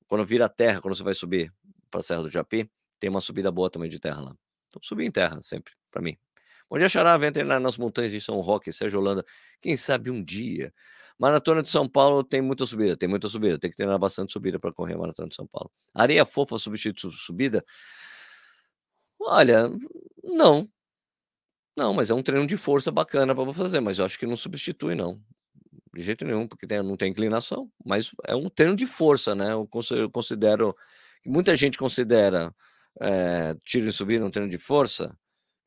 quando 0.07 0.25
vira 0.25 0.49
terra, 0.49 0.81
quando 0.81 0.95
você 0.95 1.03
vai 1.03 1.15
subir 1.15 1.53
para 1.91 2.01
a 2.01 2.03
Serra 2.03 2.23
do 2.23 2.31
Japi, 2.31 2.71
tem 2.99 3.11
uma 3.11 3.21
subida 3.21 3.51
boa 3.51 3.71
também 3.71 3.89
de 3.89 3.99
terra 3.99 4.21
lá. 4.21 4.35
Então, 4.69 4.81
subir 4.83 5.05
em 5.05 5.11
terra 5.11 5.41
sempre, 5.43 5.73
para 5.91 6.01
mim. 6.03 6.17
Xará. 6.89 7.17
Vem 7.17 7.33
treinar 7.33 7.61
nas 7.61 7.77
montanhas 7.77 8.13
de 8.13 8.21
São 8.21 8.39
Roque, 8.39 8.73
Sérgio 8.73 9.01
Holanda. 9.01 9.25
Quem 9.61 9.77
sabe 9.77 10.11
um 10.11 10.23
dia. 10.23 10.73
Maratona 11.19 11.63
de 11.63 11.69
São 11.69 11.89
Paulo 11.89 12.25
tem 12.25 12.41
muita 12.41 12.65
subida, 12.65 12.97
tem 12.97 13.09
muita 13.09 13.29
subida, 13.29 13.59
tem 13.59 13.71
que 13.71 13.77
treinar 13.77 13.99
bastante 13.99 14.33
subida 14.33 14.59
para 14.59 14.73
correr 14.73 14.95
a 14.95 14.99
Maratona 14.99 15.29
de 15.29 15.35
São 15.35 15.47
Paulo. 15.47 15.71
Areia 15.93 16.25
fofa 16.25 16.57
substitui 16.57 17.11
subida? 17.13 17.63
Olha, 19.21 19.69
não. 20.25 20.67
Não, 21.77 21.93
mas 21.93 22.11
é 22.11 22.15
um 22.15 22.23
treino 22.23 22.47
de 22.47 22.57
força 22.57 22.91
bacana 22.91 23.35
para 23.35 23.53
fazer, 23.53 23.81
mas 23.81 23.99
eu 23.99 24.05
acho 24.05 24.19
que 24.19 24.27
não 24.27 24.37
substitui, 24.37 24.95
não. 24.95 25.21
De 25.95 26.03
jeito 26.03 26.25
nenhum, 26.25 26.47
porque 26.47 26.67
tem, 26.67 26.83
não 26.83 26.97
tem 26.97 27.11
inclinação, 27.11 27.71
mas 27.85 28.13
é 28.27 28.35
um 28.35 28.49
treino 28.49 28.77
de 28.77 28.87
força, 28.87 29.35
né? 29.35 29.53
Eu 29.53 29.69
considero. 30.13 30.75
Muita 31.27 31.55
gente 31.55 31.79
considera 31.79 32.55
é, 33.01 33.55
tiro 33.63 33.89
e 33.89 33.93
subida 33.93 34.25
um 34.25 34.31
treino 34.31 34.51
de 34.51 34.59
força, 34.59 35.17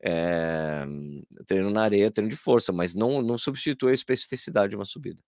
é, 0.02 0.84
treino 1.46 1.70
na 1.70 1.82
areia, 1.82 2.10
treino 2.10 2.30
de 2.30 2.36
força, 2.36 2.72
mas 2.72 2.94
não, 2.94 3.22
não 3.22 3.38
substitui 3.38 3.92
a 3.92 3.94
especificidade 3.94 4.70
de 4.70 4.76
uma 4.76 4.84
subida. 4.84 5.20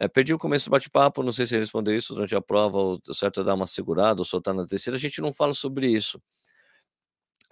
É, 0.00 0.06
perdi 0.06 0.32
o 0.32 0.38
começo 0.38 0.66
do 0.66 0.70
bate-papo, 0.70 1.22
não 1.22 1.32
sei 1.32 1.46
se 1.46 1.58
respondeu 1.58 1.96
isso 1.96 2.14
durante 2.14 2.34
a 2.34 2.40
prova, 2.40 2.78
ou 2.78 3.00
certo 3.12 3.40
é 3.40 3.44
dar 3.44 3.54
uma 3.54 3.66
segurada, 3.66 4.20
ou 4.20 4.24
soltar 4.24 4.54
na 4.54 4.66
terceira, 4.66 4.96
a 4.96 5.00
gente 5.00 5.20
não 5.20 5.32
fala 5.32 5.52
sobre 5.52 5.88
isso. 5.88 6.20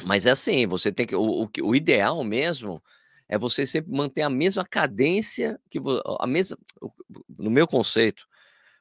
Mas 0.05 0.27
é 0.27 0.31
assim, 0.31 0.67
você 0.67 0.93
tem 0.93 1.07
que. 1.07 1.17
O, 1.17 1.45
o, 1.45 1.49
o 1.63 1.75
ideal 1.75 2.23
mesmo 2.23 2.83
é 3.29 3.39
você 3.39 3.67
sempre 3.67 3.91
manter 3.91 4.23
a 4.23 4.31
mesma 4.31 4.65
cadência 4.65 5.59
que 5.71 5.81
a 6.21 6.27
mesma. 6.27 6.57
No 7.39 7.51
meu 7.51 7.67
conceito, 7.67 8.27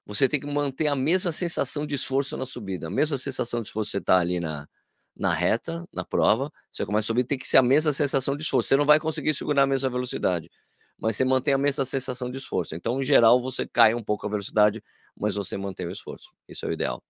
você 0.05 0.27
tem 0.29 0.39
que 0.39 0.47
manter 0.47 0.87
a 0.87 0.95
mesma 0.95 1.31
sensação 1.31 1.85
de 1.85 1.95
esforço 1.95 2.37
na 2.37 2.45
subida, 2.45 2.87
a 2.87 2.91
mesma 2.91 3.17
sensação 3.17 3.61
de 3.61 3.67
esforço 3.67 3.91
você 3.91 3.97
está 3.97 4.19
ali 4.19 4.39
na, 4.39 4.67
na 5.15 5.33
reta, 5.33 5.87
na 5.93 6.05
prova, 6.05 6.51
você 6.71 6.85
começa 6.85 7.05
a 7.05 7.07
subir, 7.07 7.23
tem 7.23 7.37
que 7.37 7.47
ser 7.47 7.57
a 7.57 7.63
mesma 7.63 7.93
sensação 7.93 8.35
de 8.35 8.43
esforço. 8.43 8.69
Você 8.69 8.77
não 8.77 8.85
vai 8.85 8.99
conseguir 8.99 9.33
segurar 9.33 9.63
a 9.63 9.67
mesma 9.67 9.89
velocidade 9.89 10.49
mas 10.97 11.15
você 11.15 11.25
mantém 11.25 11.53
a 11.53 11.57
mesma 11.57 11.85
sensação 11.85 12.29
de 12.29 12.37
esforço. 12.37 12.75
Então, 12.75 13.01
em 13.01 13.03
geral, 13.03 13.41
você 13.41 13.67
cai 13.67 13.93
um 13.93 14.03
pouco 14.03 14.25
a 14.25 14.29
velocidade, 14.29 14.83
mas 15.15 15.35
você 15.35 15.57
mantém 15.57 15.85
o 15.85 15.91
esforço. 15.91 16.31
Isso 16.47 16.65
é 16.65 16.69
o 16.69 16.71
ideal. 16.71 17.03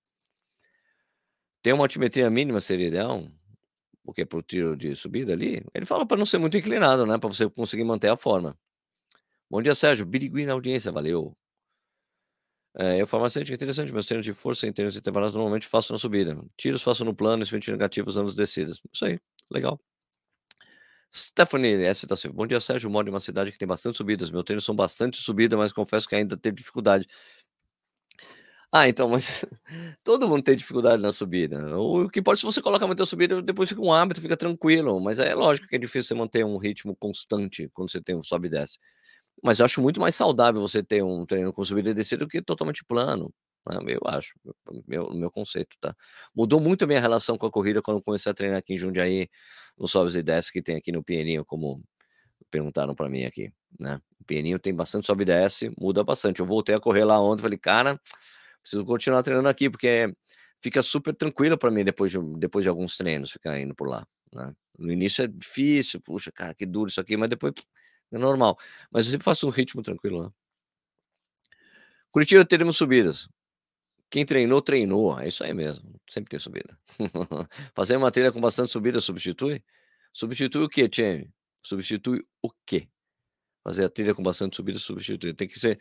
Ter 1.62 1.74
uma 1.74 1.84
altimetria 1.84 2.30
mínima 2.30 2.60
seria 2.60 2.88
ideal, 2.88 3.28
porque 4.04 4.26
para 4.26 4.40
o 4.40 4.42
tiro 4.42 4.76
de 4.76 4.96
subida 4.96 5.34
ali, 5.34 5.64
ele 5.74 5.86
fala 5.86 6.06
para 6.06 6.18
não 6.18 6.26
ser 6.26 6.38
muito 6.38 6.58
inclinado, 6.58 7.06
né? 7.06 7.18
Para 7.18 7.30
você 7.30 7.50
conseguir 7.50 7.84
manter 7.84 8.10
a 8.10 8.18
forma. 8.18 8.58
Bom 9.50 9.62
dia, 9.62 9.76
Sérgio. 9.76 10.06
Birigui 10.06 10.46
na 10.46 10.54
audiência, 10.54 10.92
valeu. 10.92 11.34
É, 12.78 13.02
eu 13.02 13.08
farmacêutico 13.08 13.54
interessante, 13.56 13.94
meus 13.94 14.06
treinos 14.06 14.26
de 14.26 14.34
força 14.34 14.68
em 14.68 14.74
treinos 14.74 14.98
intervalados 14.98 15.36
normalmente 15.36 15.68
faço 15.68 15.94
na 15.94 16.00
subida. 16.00 16.38
Tiros 16.58 16.84
faço 16.84 17.06
no 17.06 17.16
plano, 17.16 17.42
expediente 17.44 17.72
negativos, 17.72 18.18
ambos 18.18 18.36
descidas. 18.36 18.82
Isso 18.94 19.06
aí, 19.06 19.18
legal. 19.50 19.80
Stephanie 21.14 21.86
S. 21.86 22.06
da 22.06 22.16
Silva. 22.16 22.36
Bom 22.36 22.46
dia, 22.48 22.60
Sérgio. 22.60 22.90
Moro 22.90 23.08
em 23.08 23.12
uma 23.12 23.20
cidade 23.22 23.52
que 23.52 23.58
tem 23.58 23.68
bastante 23.68 23.96
subidas. 23.98 24.30
Meus 24.32 24.44
treinos 24.44 24.66
são 24.66 24.76
bastante 24.76 25.18
subidas, 25.18 25.58
mas 25.58 25.72
confesso 25.72 26.08
que 26.08 26.16
ainda 26.16 26.36
tenho 26.36 26.54
dificuldade. 26.56 27.08
Ah, 28.72 28.90
então, 28.90 29.08
mas 29.10 29.46
todo 30.04 30.28
mundo 30.28 30.44
tem 30.44 30.56
dificuldade 30.58 31.02
na 31.02 31.12
subida. 31.12 31.78
O 31.80 32.10
que 32.10 32.22
pode, 32.22 32.40
se 32.40 32.46
você 32.46 32.62
coloca 32.62 32.86
muita 32.86 33.06
subida, 33.06 33.42
depois 33.42 33.70
fica 33.70 33.82
um 33.82 33.94
hábito, 33.94 34.22
fica 34.22 34.36
tranquilo. 34.36 35.00
Mas 35.00 35.20
é 35.20 35.34
lógico 35.34 35.68
que 35.68 35.76
é 35.76 35.80
difícil 35.80 36.10
você 36.10 36.14
manter 36.16 36.44
um 36.46 36.58
ritmo 36.58 36.96
constante 36.96 37.70
quando 37.74 37.90
você 37.92 38.02
tem 38.02 38.16
um 38.16 38.24
sobe 38.24 38.48
e 38.48 38.52
desce. 38.52 38.78
Mas 39.46 39.60
eu 39.60 39.66
acho 39.66 39.80
muito 39.80 40.02
mais 40.02 40.16
saudável 40.16 40.60
você 40.60 40.82
ter 40.82 41.04
um 41.04 41.24
treino 41.24 41.54
com 41.54 41.64
subida 41.64 41.92
e 41.92 41.94
descida 41.94 42.26
do 42.26 42.28
que 42.28 42.42
totalmente 42.42 42.84
plano. 42.84 43.32
Né? 43.70 43.78
Eu 43.94 44.02
acho, 44.08 44.34
meu, 44.88 45.14
meu 45.14 45.30
conceito, 45.30 45.78
tá? 45.80 45.96
Mudou 46.36 46.60
muito 46.60 46.84
a 46.84 46.88
minha 46.88 47.00
relação 47.00 47.38
com 47.38 47.46
a 47.46 47.52
corrida 47.52 47.80
quando 47.80 48.02
comecei 48.02 48.32
a 48.32 48.34
treinar 48.34 48.58
aqui 48.58 48.74
em 48.74 48.78
Jundiaí, 48.78 49.30
no 49.78 49.88
Sobes 49.88 50.16
e 50.16 50.24
Desce 50.24 50.52
que 50.52 50.64
tem 50.64 50.76
aqui 50.76 50.92
no 50.92 51.04
Pinheirinho, 51.04 51.46
como 51.46 51.80
perguntaram 52.50 52.96
para 52.96 53.08
mim 53.08 53.24
aqui, 53.24 53.54
né? 53.80 54.02
O 54.20 54.26
Pinheirinho 54.26 54.58
tem 54.58 54.74
bastante 54.74 55.06
sobe 55.06 55.22
e 55.22 55.26
desce, 55.26 55.72
muda 55.80 56.04
bastante. 56.04 56.40
Eu 56.40 56.48
voltei 56.48 56.74
a 56.74 56.80
correr 56.80 57.04
lá 57.04 57.22
ontem, 57.22 57.44
falei, 57.44 57.60
cara, 57.60 58.02
preciso 58.64 58.84
continuar 58.84 59.22
treinando 59.22 59.48
aqui, 59.48 59.70
porque 59.70 60.12
fica 60.60 60.82
super 60.82 61.14
tranquilo 61.14 61.56
para 61.56 61.70
mim 61.70 61.84
depois 61.84 62.12
de, 62.12 62.18
depois 62.40 62.64
de 62.64 62.70
alguns 62.70 62.98
treinos, 62.98 63.32
ficar 63.32 63.60
indo 63.60 63.76
por 63.76 63.88
lá, 63.88 64.08
né? 64.34 64.52
No 64.76 64.92
início 64.92 65.24
é 65.24 65.28
difícil, 65.28 66.02
puxa, 66.02 66.32
cara, 66.32 66.56
que 66.56 66.66
duro 66.66 66.90
isso 66.90 67.00
aqui, 67.00 67.16
mas 67.16 67.30
depois 67.30 67.54
é 68.12 68.18
normal. 68.18 68.58
Mas 68.92 69.06
eu 69.06 69.12
sempre 69.12 69.26
faço 69.26 69.48
um 69.48 69.50
ritmo 69.50 69.82
tranquilo 69.82 70.18
lá. 70.20 70.34
Curitiba 72.12 72.46
teremos 72.46 72.78
subidas. 72.78 73.28
Quem 74.10 74.26
treinou, 74.26 74.62
treinou. 74.62 75.20
É 75.20 75.28
isso 75.28 75.44
aí 75.44 75.54
mesmo. 75.54 76.00
Sempre 76.10 76.30
tem 76.30 76.40
subida. 76.40 76.78
Fazer 77.76 77.98
uma 77.98 78.12
trilha 78.12 78.32
com 78.32 78.40
bastante 78.40 78.72
subida 78.72 79.02
substitui? 79.02 79.64
Substitui 80.14 80.64
o 80.64 80.70
quê, 80.70 80.88
Tchê? 80.88 81.28
Substitui 81.62 82.26
o 82.42 82.50
quê? 82.66 82.88
Fazer 83.64 83.86
a 83.86 83.90
trilha 83.90 84.16
com 84.16 84.24
bastante 84.24 84.56
subida 84.56 84.80
substitui. 84.80 85.34
Tem 85.34 85.48
que 85.48 85.60
ser. 85.60 85.80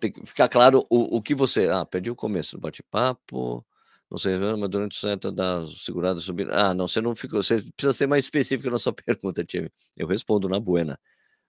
Tem 0.00 0.10
que 0.12 0.24
ficar 0.26 0.48
claro 0.48 0.86
o, 0.90 1.18
o 1.18 1.22
que 1.22 1.34
você. 1.34 1.68
Ah, 1.68 1.84
perdi 1.86 2.10
o 2.10 2.16
começo 2.16 2.56
do 2.56 2.60
bate-papo. 2.60 3.64
Não 4.10 4.18
sei, 4.18 4.36
mas 4.38 4.68
durante 4.68 4.96
o 4.96 5.00
certo 5.00 5.30
da 5.30 5.64
segurada 5.68 6.18
subida. 6.18 6.52
Ah, 6.52 6.74
não, 6.74 6.88
você 6.88 7.00
não 7.00 7.14
ficou. 7.14 7.42
Você 7.42 7.62
precisa 7.76 7.92
ser 7.92 8.08
mais 8.08 8.24
específico 8.24 8.68
na 8.70 8.78
sua 8.78 8.92
pergunta, 9.06 9.44
time. 9.44 9.70
Eu 9.96 10.08
respondo 10.08 10.48
na 10.48 10.58
buena 10.58 10.98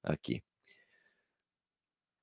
aqui. 0.04 0.42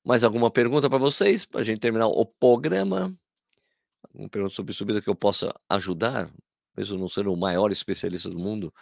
Mais 0.05 0.25
alguma 0.25 0.51
pergunta 0.51 0.89
para 0.89 0.99
vocês? 0.99 1.45
Para 1.45 1.61
a 1.61 1.65
gente 1.65 1.81
terminar 1.81 2.07
o 2.07 2.25
programa? 2.25 3.15
Uma 4.15 4.29
pergunta 4.29 4.55
sobre 4.55 4.73
subida 4.73 5.03
que 5.03 5.09
eu 5.09 5.15
possa 5.15 5.53
ajudar, 5.69 6.33
mesmo 6.77 6.99
não 6.99 7.09
ser 7.09 7.29
o 7.29 7.37
maior 7.37 7.71
especialista 7.71 8.31
do 8.31 8.39
mundo. 8.39 8.73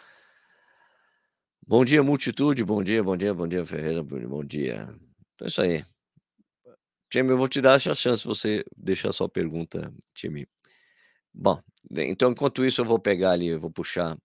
Bom 1.67 1.83
dia, 1.83 2.01
multitude. 2.01 2.63
Bom 2.63 2.81
dia, 2.81 3.03
bom 3.03 3.17
dia, 3.17 3.33
bom 3.33 3.47
dia, 3.47 3.65
Ferreira. 3.65 4.01
Bom 4.03 4.43
dia. 4.43 4.83
Então 5.35 5.45
é 5.45 5.47
isso 5.47 5.61
aí. 5.61 5.85
Time, 7.09 7.31
eu 7.31 7.37
vou 7.37 7.47
te 7.47 7.61
dar 7.61 7.75
essa 7.75 7.93
chance 7.95 8.25
você 8.25 8.63
deixar 8.75 9.11
sua 9.13 9.29
pergunta, 9.29 9.93
time. 10.13 10.47
Bom, 11.33 11.61
então 11.91 12.31
enquanto 12.31 12.65
isso 12.65 12.81
eu 12.81 12.85
vou 12.85 12.99
pegar 12.99 13.31
ali, 13.31 13.47
eu 13.47 13.59
vou 13.59 13.71
puxar 13.71 14.17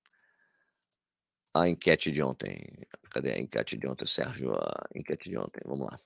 a 1.54 1.68
enquete 1.68 2.10
de 2.10 2.22
ontem. 2.22 2.58
Cadê 3.12 3.32
a 3.32 3.38
enquete 3.38 3.76
de 3.76 3.86
ontem, 3.86 4.06
Sérgio? 4.06 4.54
A 4.54 4.88
enquete 4.94 5.28
de 5.28 5.36
ontem, 5.36 5.60
vamos 5.66 5.86
lá. 5.86 6.00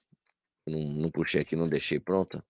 Não, 0.66 0.80
não 0.80 1.10
puxei 1.10 1.40
aqui, 1.40 1.54
não 1.54 1.68
deixei 1.68 2.00
pronta. 2.00 2.44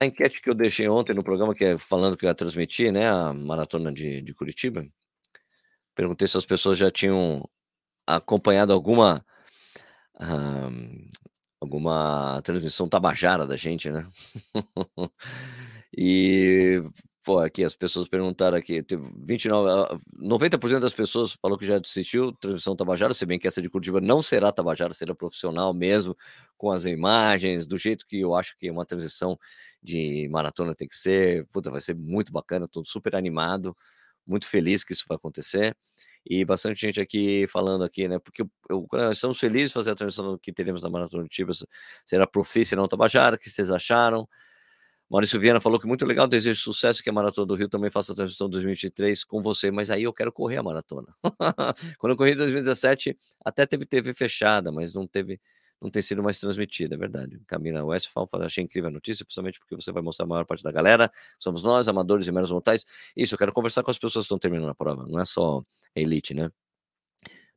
A 0.00 0.06
enquete 0.06 0.40
que 0.40 0.48
eu 0.48 0.54
deixei 0.54 0.88
ontem 0.88 1.14
no 1.14 1.22
programa, 1.22 1.54
que 1.54 1.64
é 1.64 1.78
falando 1.78 2.16
que 2.16 2.24
eu 2.24 2.28
ia 2.28 2.34
transmitir, 2.34 2.90
né, 2.90 3.08
a 3.08 3.32
maratona 3.32 3.92
de, 3.92 4.22
de 4.22 4.34
Curitiba, 4.34 4.86
perguntei 5.94 6.26
se 6.26 6.36
as 6.36 6.46
pessoas 6.46 6.78
já 6.78 6.90
tinham 6.90 7.48
acompanhado 8.06 8.72
alguma 8.72 9.24
uh, 10.16 11.10
alguma 11.60 12.40
transmissão 12.42 12.88
tabajara 12.88 13.46
da 13.46 13.56
gente, 13.56 13.90
né? 13.90 14.10
e 15.96 16.82
Pô, 17.24 17.38
aqui 17.38 17.64
as 17.64 17.74
pessoas 17.74 18.06
perguntaram 18.06 18.58
aqui, 18.58 18.82
teve 18.82 19.02
29, 19.26 19.98
90% 20.20 20.78
das 20.78 20.92
pessoas 20.92 21.32
falou 21.32 21.56
que 21.56 21.64
já 21.64 21.78
assistiu 21.78 22.32
transmissão 22.32 22.76
Tabajara, 22.76 23.14
se 23.14 23.24
bem 23.24 23.38
que 23.38 23.48
essa 23.48 23.62
de 23.62 23.70
Curitiba 23.70 23.98
não 23.98 24.20
será 24.20 24.52
Tabajara, 24.52 24.92
será 24.92 25.14
profissional 25.14 25.72
mesmo, 25.72 26.14
com 26.58 26.70
as 26.70 26.84
imagens, 26.84 27.66
do 27.66 27.78
jeito 27.78 28.06
que 28.06 28.20
eu 28.20 28.34
acho 28.34 28.54
que 28.58 28.70
uma 28.70 28.84
transição 28.84 29.38
de 29.82 30.28
maratona 30.30 30.74
tem 30.74 30.86
que 30.86 30.96
ser. 30.96 31.46
Puta, 31.46 31.70
vai 31.70 31.80
ser 31.80 31.94
muito 31.96 32.30
bacana, 32.30 32.66
estou 32.66 32.84
super 32.84 33.16
animado, 33.16 33.74
muito 34.26 34.46
feliz 34.46 34.84
que 34.84 34.92
isso 34.92 35.06
vai 35.08 35.16
acontecer. 35.16 35.74
E 36.26 36.44
bastante 36.44 36.78
gente 36.80 37.00
aqui 37.00 37.46
falando 37.48 37.84
aqui, 37.84 38.06
né? 38.06 38.18
Porque 38.18 38.42
eu, 38.42 38.50
eu, 38.68 39.10
estamos 39.10 39.38
felizes 39.38 39.70
de 39.70 39.74
fazer 39.74 39.92
a 39.92 39.94
transmissão 39.94 40.38
que 40.38 40.52
teremos 40.52 40.82
na 40.82 40.90
Maratona 40.90 41.22
de 41.24 41.30
Tibas, 41.30 41.64
será 42.06 42.26
profissional 42.26 42.86
Tabajara, 42.86 43.36
o 43.36 43.38
que 43.38 43.48
vocês 43.48 43.70
acharam? 43.70 44.28
Maurício 45.10 45.38
Viana 45.38 45.60
falou 45.60 45.78
que 45.78 45.86
muito 45.86 46.04
legal, 46.06 46.26
desejo 46.26 46.60
sucesso 46.60 47.02
que 47.02 47.10
a 47.10 47.12
Maratona 47.12 47.46
do 47.46 47.54
Rio 47.54 47.68
também 47.68 47.90
faça 47.90 48.12
a 48.12 48.16
transmissão 48.16 48.48
2023 48.48 49.22
com 49.24 49.42
você, 49.42 49.70
mas 49.70 49.90
aí 49.90 50.04
eu 50.04 50.12
quero 50.12 50.32
correr 50.32 50.56
a 50.56 50.62
maratona. 50.62 51.14
Quando 51.98 52.12
eu 52.12 52.16
corri 52.16 52.32
em 52.32 52.36
2017, 52.36 53.16
até 53.44 53.66
teve 53.66 53.84
TV 53.84 54.14
fechada, 54.14 54.72
mas 54.72 54.94
não 54.94 55.06
teve, 55.06 55.40
não 55.80 55.90
tem 55.90 56.00
sido 56.00 56.22
mais 56.22 56.40
transmitida, 56.40 56.94
é 56.94 56.98
verdade. 56.98 57.38
Camila 57.46 57.84
Westphal 57.84 58.26
fala, 58.26 58.46
achei 58.46 58.64
incrível 58.64 58.88
a 58.88 58.92
notícia, 58.92 59.24
principalmente 59.24 59.58
porque 59.58 59.76
você 59.76 59.92
vai 59.92 60.02
mostrar 60.02 60.24
a 60.24 60.28
maior 60.28 60.46
parte 60.46 60.64
da 60.64 60.72
galera, 60.72 61.10
somos 61.38 61.62
nós, 61.62 61.86
amadores 61.86 62.26
e 62.26 62.32
menos 62.32 62.50
mortais. 62.50 62.84
Isso, 63.14 63.34
eu 63.34 63.38
quero 63.38 63.52
conversar 63.52 63.82
com 63.82 63.90
as 63.90 63.98
pessoas 63.98 64.24
que 64.24 64.26
estão 64.26 64.38
terminando 64.38 64.70
a 64.70 64.74
prova, 64.74 65.06
não 65.06 65.20
é 65.20 65.24
só 65.26 65.62
elite, 65.94 66.32
né? 66.32 66.50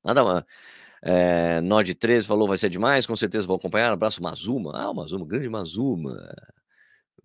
Nada 0.03 0.23
mais. 0.23 0.43
É, 1.01 1.62
Nod 1.62 1.93
13 1.95 2.27
falou, 2.27 2.47
vai 2.47 2.57
ser 2.57 2.69
demais, 2.69 3.05
com 3.05 3.15
certeza 3.15 3.47
vou 3.47 3.55
acompanhar. 3.55 3.91
Abraço, 3.91 4.21
Mazuma. 4.21 4.73
Ah, 4.75 4.89
o 4.91 4.95
Mazuma, 4.95 5.25
grande 5.25 5.49
Mazuma 5.49 6.17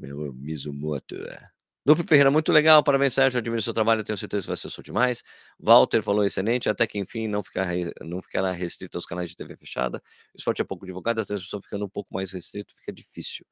meu 0.08 0.32
Mizumoto. 0.32 1.16
É. 1.16 1.48
Duplo 1.84 2.04
Ferreira, 2.04 2.30
muito 2.30 2.52
legal, 2.52 2.82
parabéns, 2.82 3.14
Sérgio. 3.14 3.38
Admiro 3.38 3.60
seu 3.60 3.72
trabalho, 3.72 4.04
tenho 4.04 4.16
certeza 4.16 4.42
que 4.42 4.48
vai 4.48 4.56
ser 4.56 4.70
só 4.70 4.82
demais. 4.82 5.22
Walter 5.58 6.02
falou 6.02 6.24
excelente, 6.24 6.68
até 6.68 6.86
que 6.86 6.98
enfim 6.98 7.26
não, 7.26 7.42
ficar, 7.42 7.66
não 8.02 8.22
ficará 8.22 8.52
restrito 8.52 8.96
aos 8.96 9.04
canais 9.04 9.30
de 9.30 9.36
TV 9.36 9.56
fechada. 9.56 10.00
O 10.32 10.36
esporte 10.36 10.62
é 10.62 10.64
pouco 10.64 10.86
divulgado, 10.86 11.20
a 11.20 11.24
transmissão 11.24 11.60
ficando 11.60 11.84
um 11.84 11.88
pouco 11.88 12.14
mais 12.14 12.30
restrito, 12.32 12.72
fica 12.76 12.92
difícil. 12.92 13.44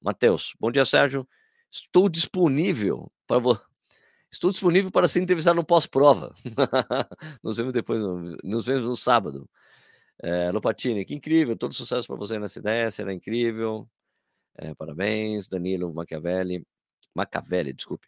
Matheus, 0.00 0.54
bom 0.58 0.70
dia, 0.70 0.84
Sérgio. 0.84 1.28
Estou 1.70 2.08
disponível 2.08 3.10
para 3.26 3.38
você. 3.38 3.62
Estou 4.32 4.50
disponível 4.50 4.90
para 4.90 5.06
ser 5.06 5.20
entrevistado 5.20 5.56
no 5.56 5.64
pós-prova. 5.64 6.34
nos 7.42 7.56
vemos 7.56 7.72
depois, 7.72 8.02
nos 8.42 8.66
vemos 8.66 8.88
no 8.88 8.96
sábado. 8.96 9.48
É, 10.22 10.50
Lopatini, 10.50 11.04
que 11.04 11.14
incrível, 11.14 11.56
todo 11.56 11.74
sucesso 11.74 12.06
para 12.06 12.16
você 12.16 12.38
nessa 12.38 12.58
ideia, 12.58 12.90
será 12.90 13.12
incrível. 13.12 13.88
É, 14.58 14.74
parabéns, 14.74 15.48
Danilo 15.48 15.92
Machiavelli. 15.92 16.66
Machiavelli, 17.14 17.72
desculpe. 17.72 18.06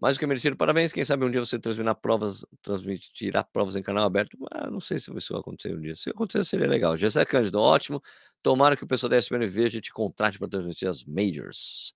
Mais 0.00 0.16
do 0.16 0.20
que 0.20 0.26
merecido, 0.26 0.56
parabéns. 0.56 0.92
Quem 0.92 1.04
sabe 1.04 1.24
um 1.24 1.30
dia 1.30 1.40
você 1.40 1.58
transmitirá 1.58 1.94
provas, 1.94 2.44
transmitirá 2.60 3.44
provas 3.44 3.76
em 3.76 3.82
canal 3.82 4.04
aberto. 4.04 4.36
Ah, 4.52 4.68
não 4.68 4.80
sei 4.80 4.98
se 4.98 5.14
isso 5.16 5.32
vai 5.32 5.40
acontecer 5.40 5.74
um 5.74 5.80
dia. 5.80 5.94
Se 5.94 6.10
acontecer, 6.10 6.44
seria 6.44 6.66
legal. 6.66 6.96
Gessé 6.96 7.24
Cândido, 7.24 7.60
ótimo. 7.60 8.02
Tomara 8.42 8.76
que 8.76 8.84
o 8.84 8.86
pessoal 8.86 9.10
da 9.10 9.16
SPN 9.18 9.46
veja 9.46 9.78
e 9.78 9.80
te 9.80 9.92
contrate 9.92 10.38
para 10.38 10.48
transmitir 10.48 10.88
as 10.88 11.04
majors. 11.04 11.94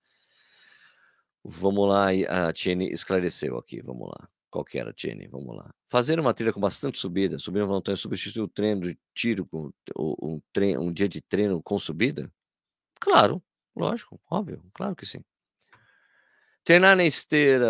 Vamos 1.43 1.87
lá, 1.89 2.07
a 2.29 2.53
Tiene 2.53 2.89
esclareceu 2.89 3.57
aqui. 3.57 3.81
Vamos 3.81 4.09
lá. 4.09 4.29
Qual 4.49 4.65
que 4.65 4.79
era, 4.79 4.93
Tiene? 4.93 5.27
Vamos 5.27 5.55
lá. 5.55 5.71
Fazer 5.87 6.19
uma 6.19 6.33
trilha 6.33 6.53
com 6.53 6.59
bastante 6.59 6.97
subida, 6.97 7.37
subir 7.37 7.61
uma 7.61 7.75
montanha, 7.75 7.95
substituir 7.95 8.43
o 8.43 8.47
treino 8.47 8.81
de 8.81 8.97
tiro 9.13 9.45
com 9.45 9.71
um, 9.97 10.41
treino, 10.51 10.81
um 10.81 10.91
dia 10.91 11.07
de 11.07 11.21
treino 11.21 11.61
com 11.61 11.77
subida? 11.77 12.31
Claro, 12.99 13.41
Lógico, 13.79 14.19
óbvio, 14.29 14.61
claro 14.73 14.95
que 14.95 15.05
sim. 15.05 15.23
Treinar 16.65 16.97
na 16.97 17.05
esteira 17.05 17.65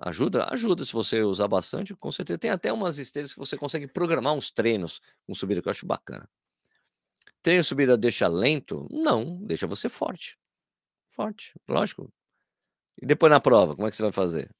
ajuda? 0.00 0.46
Ajuda 0.50 0.84
se 0.84 0.92
você 0.92 1.22
usar 1.22 1.46
bastante, 1.46 1.94
com 1.94 2.10
certeza. 2.10 2.38
Tem 2.38 2.50
até 2.50 2.72
umas 2.72 2.98
esteiras 2.98 3.32
que 3.32 3.38
você 3.38 3.56
consegue 3.56 3.86
programar 3.86 4.34
uns 4.34 4.50
treinos 4.50 5.00
com 5.24 5.32
subida, 5.32 5.62
que 5.62 5.68
eu 5.68 5.70
acho 5.70 5.86
bacana. 5.86 6.28
Treino 7.40 7.62
subida 7.62 7.96
deixa 7.96 8.26
lento? 8.26 8.86
Não, 8.90 9.36
deixa 9.46 9.66
você 9.66 9.88
forte. 9.88 10.36
Forte, 11.08 11.54
lógico. 11.68 12.12
E 13.00 13.06
depois 13.06 13.30
na 13.30 13.40
prova, 13.40 13.74
como 13.76 13.86
é 13.86 13.90
que 13.90 13.96
você 13.96 14.02
vai 14.02 14.12
fazer? 14.12 14.50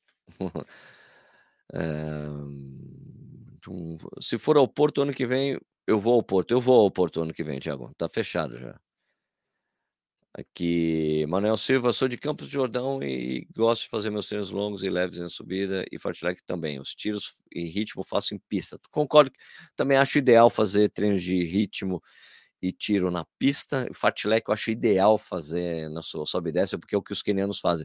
é... 1.74 2.22
Se 4.20 4.38
for 4.38 4.56
ao 4.56 4.66
Porto 4.66 5.02
ano 5.02 5.12
que 5.12 5.24
vem, 5.24 5.56
eu 5.86 6.00
vou 6.00 6.14
ao 6.14 6.22
Porto. 6.22 6.50
Eu 6.50 6.60
vou 6.60 6.80
ao 6.80 6.90
Porto 6.90 7.22
ano 7.22 7.32
que 7.32 7.44
vem, 7.44 7.60
Tiago. 7.60 7.92
Tá 7.96 8.08
fechado 8.08 8.58
já. 8.58 8.76
Aqui, 10.34 11.26
Manuel 11.28 11.58
Silva, 11.58 11.92
sou 11.92 12.08
de 12.08 12.16
Campos 12.16 12.46
de 12.46 12.54
Jordão 12.54 13.02
e 13.02 13.46
gosto 13.54 13.82
de 13.82 13.90
fazer 13.90 14.08
meus 14.08 14.26
treinos 14.26 14.50
longos 14.50 14.82
e 14.82 14.88
leves 14.88 15.20
em 15.20 15.28
subida 15.28 15.84
e 15.92 15.98
fartlek 15.98 16.42
também. 16.46 16.80
Os 16.80 16.94
tiros 16.94 17.42
em 17.54 17.66
ritmo 17.66 18.02
faço 18.02 18.34
em 18.34 18.38
pista. 18.48 18.78
Concordo, 18.90 19.30
também 19.76 19.98
acho 19.98 20.16
ideal 20.16 20.48
fazer 20.48 20.88
treinos 20.88 21.22
de 21.22 21.44
ritmo 21.44 22.02
e 22.62 22.72
tiro 22.72 23.10
na 23.10 23.26
pista. 23.38 23.86
Fartlek 23.92 24.48
eu 24.48 24.54
acho 24.54 24.70
ideal 24.70 25.18
fazer 25.18 25.90
na 25.90 26.00
sua 26.00 26.24
sobe 26.24 26.48
e 26.48 26.52
desce, 26.54 26.78
porque 26.78 26.94
é 26.94 26.98
o 26.98 27.02
que 27.02 27.12
os 27.12 27.22
quenianos 27.22 27.60
fazem. 27.60 27.84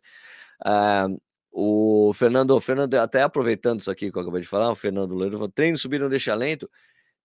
Ah, 0.63 1.07
o 1.51 2.13
Fernando, 2.13 2.57
Fernando, 2.61 2.93
até 2.95 3.23
aproveitando 3.23 3.81
isso 3.81 3.91
aqui 3.91 4.09
que 4.09 4.17
eu 4.17 4.21
acabei 4.21 4.41
de 4.41 4.47
falar, 4.47 4.71
o 4.71 4.75
Fernando 4.75 5.15
Leiro 5.15 5.49
treino 5.49 5.77
subir 5.77 5.99
não 5.99 6.07
deixa 6.07 6.33
lento. 6.33 6.69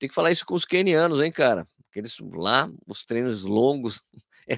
Tem 0.00 0.08
que 0.08 0.14
falar 0.16 0.32
isso 0.32 0.44
com 0.44 0.54
os 0.54 0.64
quenianos, 0.64 1.20
hein, 1.20 1.30
cara? 1.30 1.64
Porque 1.84 2.00
eles 2.00 2.16
lá, 2.32 2.68
os 2.88 3.04
treinos 3.04 3.44
longos, 3.44 4.02
é, 4.48 4.56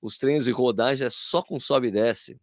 os 0.00 0.18
treinos 0.18 0.44
de 0.44 0.52
rodagem 0.52 1.06
é 1.06 1.10
só 1.10 1.42
com 1.42 1.58
sobe 1.58 1.88
e 1.88 1.90
desce. 1.90 2.40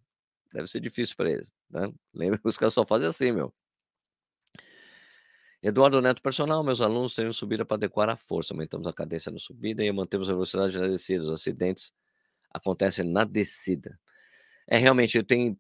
Deve 0.54 0.68
ser 0.68 0.80
difícil 0.80 1.16
para 1.16 1.32
eles. 1.32 1.54
Né? 1.70 1.92
Lembra 2.14 2.40
que 2.40 2.48
os 2.48 2.58
caras 2.58 2.74
só 2.74 2.86
fazem 2.86 3.08
assim, 3.08 3.32
meu. 3.32 3.54
Eduardo 5.62 6.02
Neto, 6.02 6.22
personal, 6.22 6.64
meus 6.64 6.80
alunos 6.80 7.16
treinam 7.16 7.34
subida 7.34 7.66
para 7.66 7.76
adequar 7.76 8.08
a 8.10 8.16
força. 8.16 8.54
Aumentamos 8.54 8.88
a 8.88 8.94
cadência 8.94 9.32
na 9.32 9.40
subida 9.40 9.84
e 9.84 9.92
mantemos 9.92 10.30
a 10.30 10.34
velocidade 10.34 10.78
na 10.78 10.88
descida. 10.88 11.24
Os 11.24 11.32
acidentes 11.32 11.92
acontecem 12.54 13.04
na 13.04 13.24
descida. 13.24 14.00
É, 14.68 14.78
realmente, 14.78 15.22
tem 15.24 15.58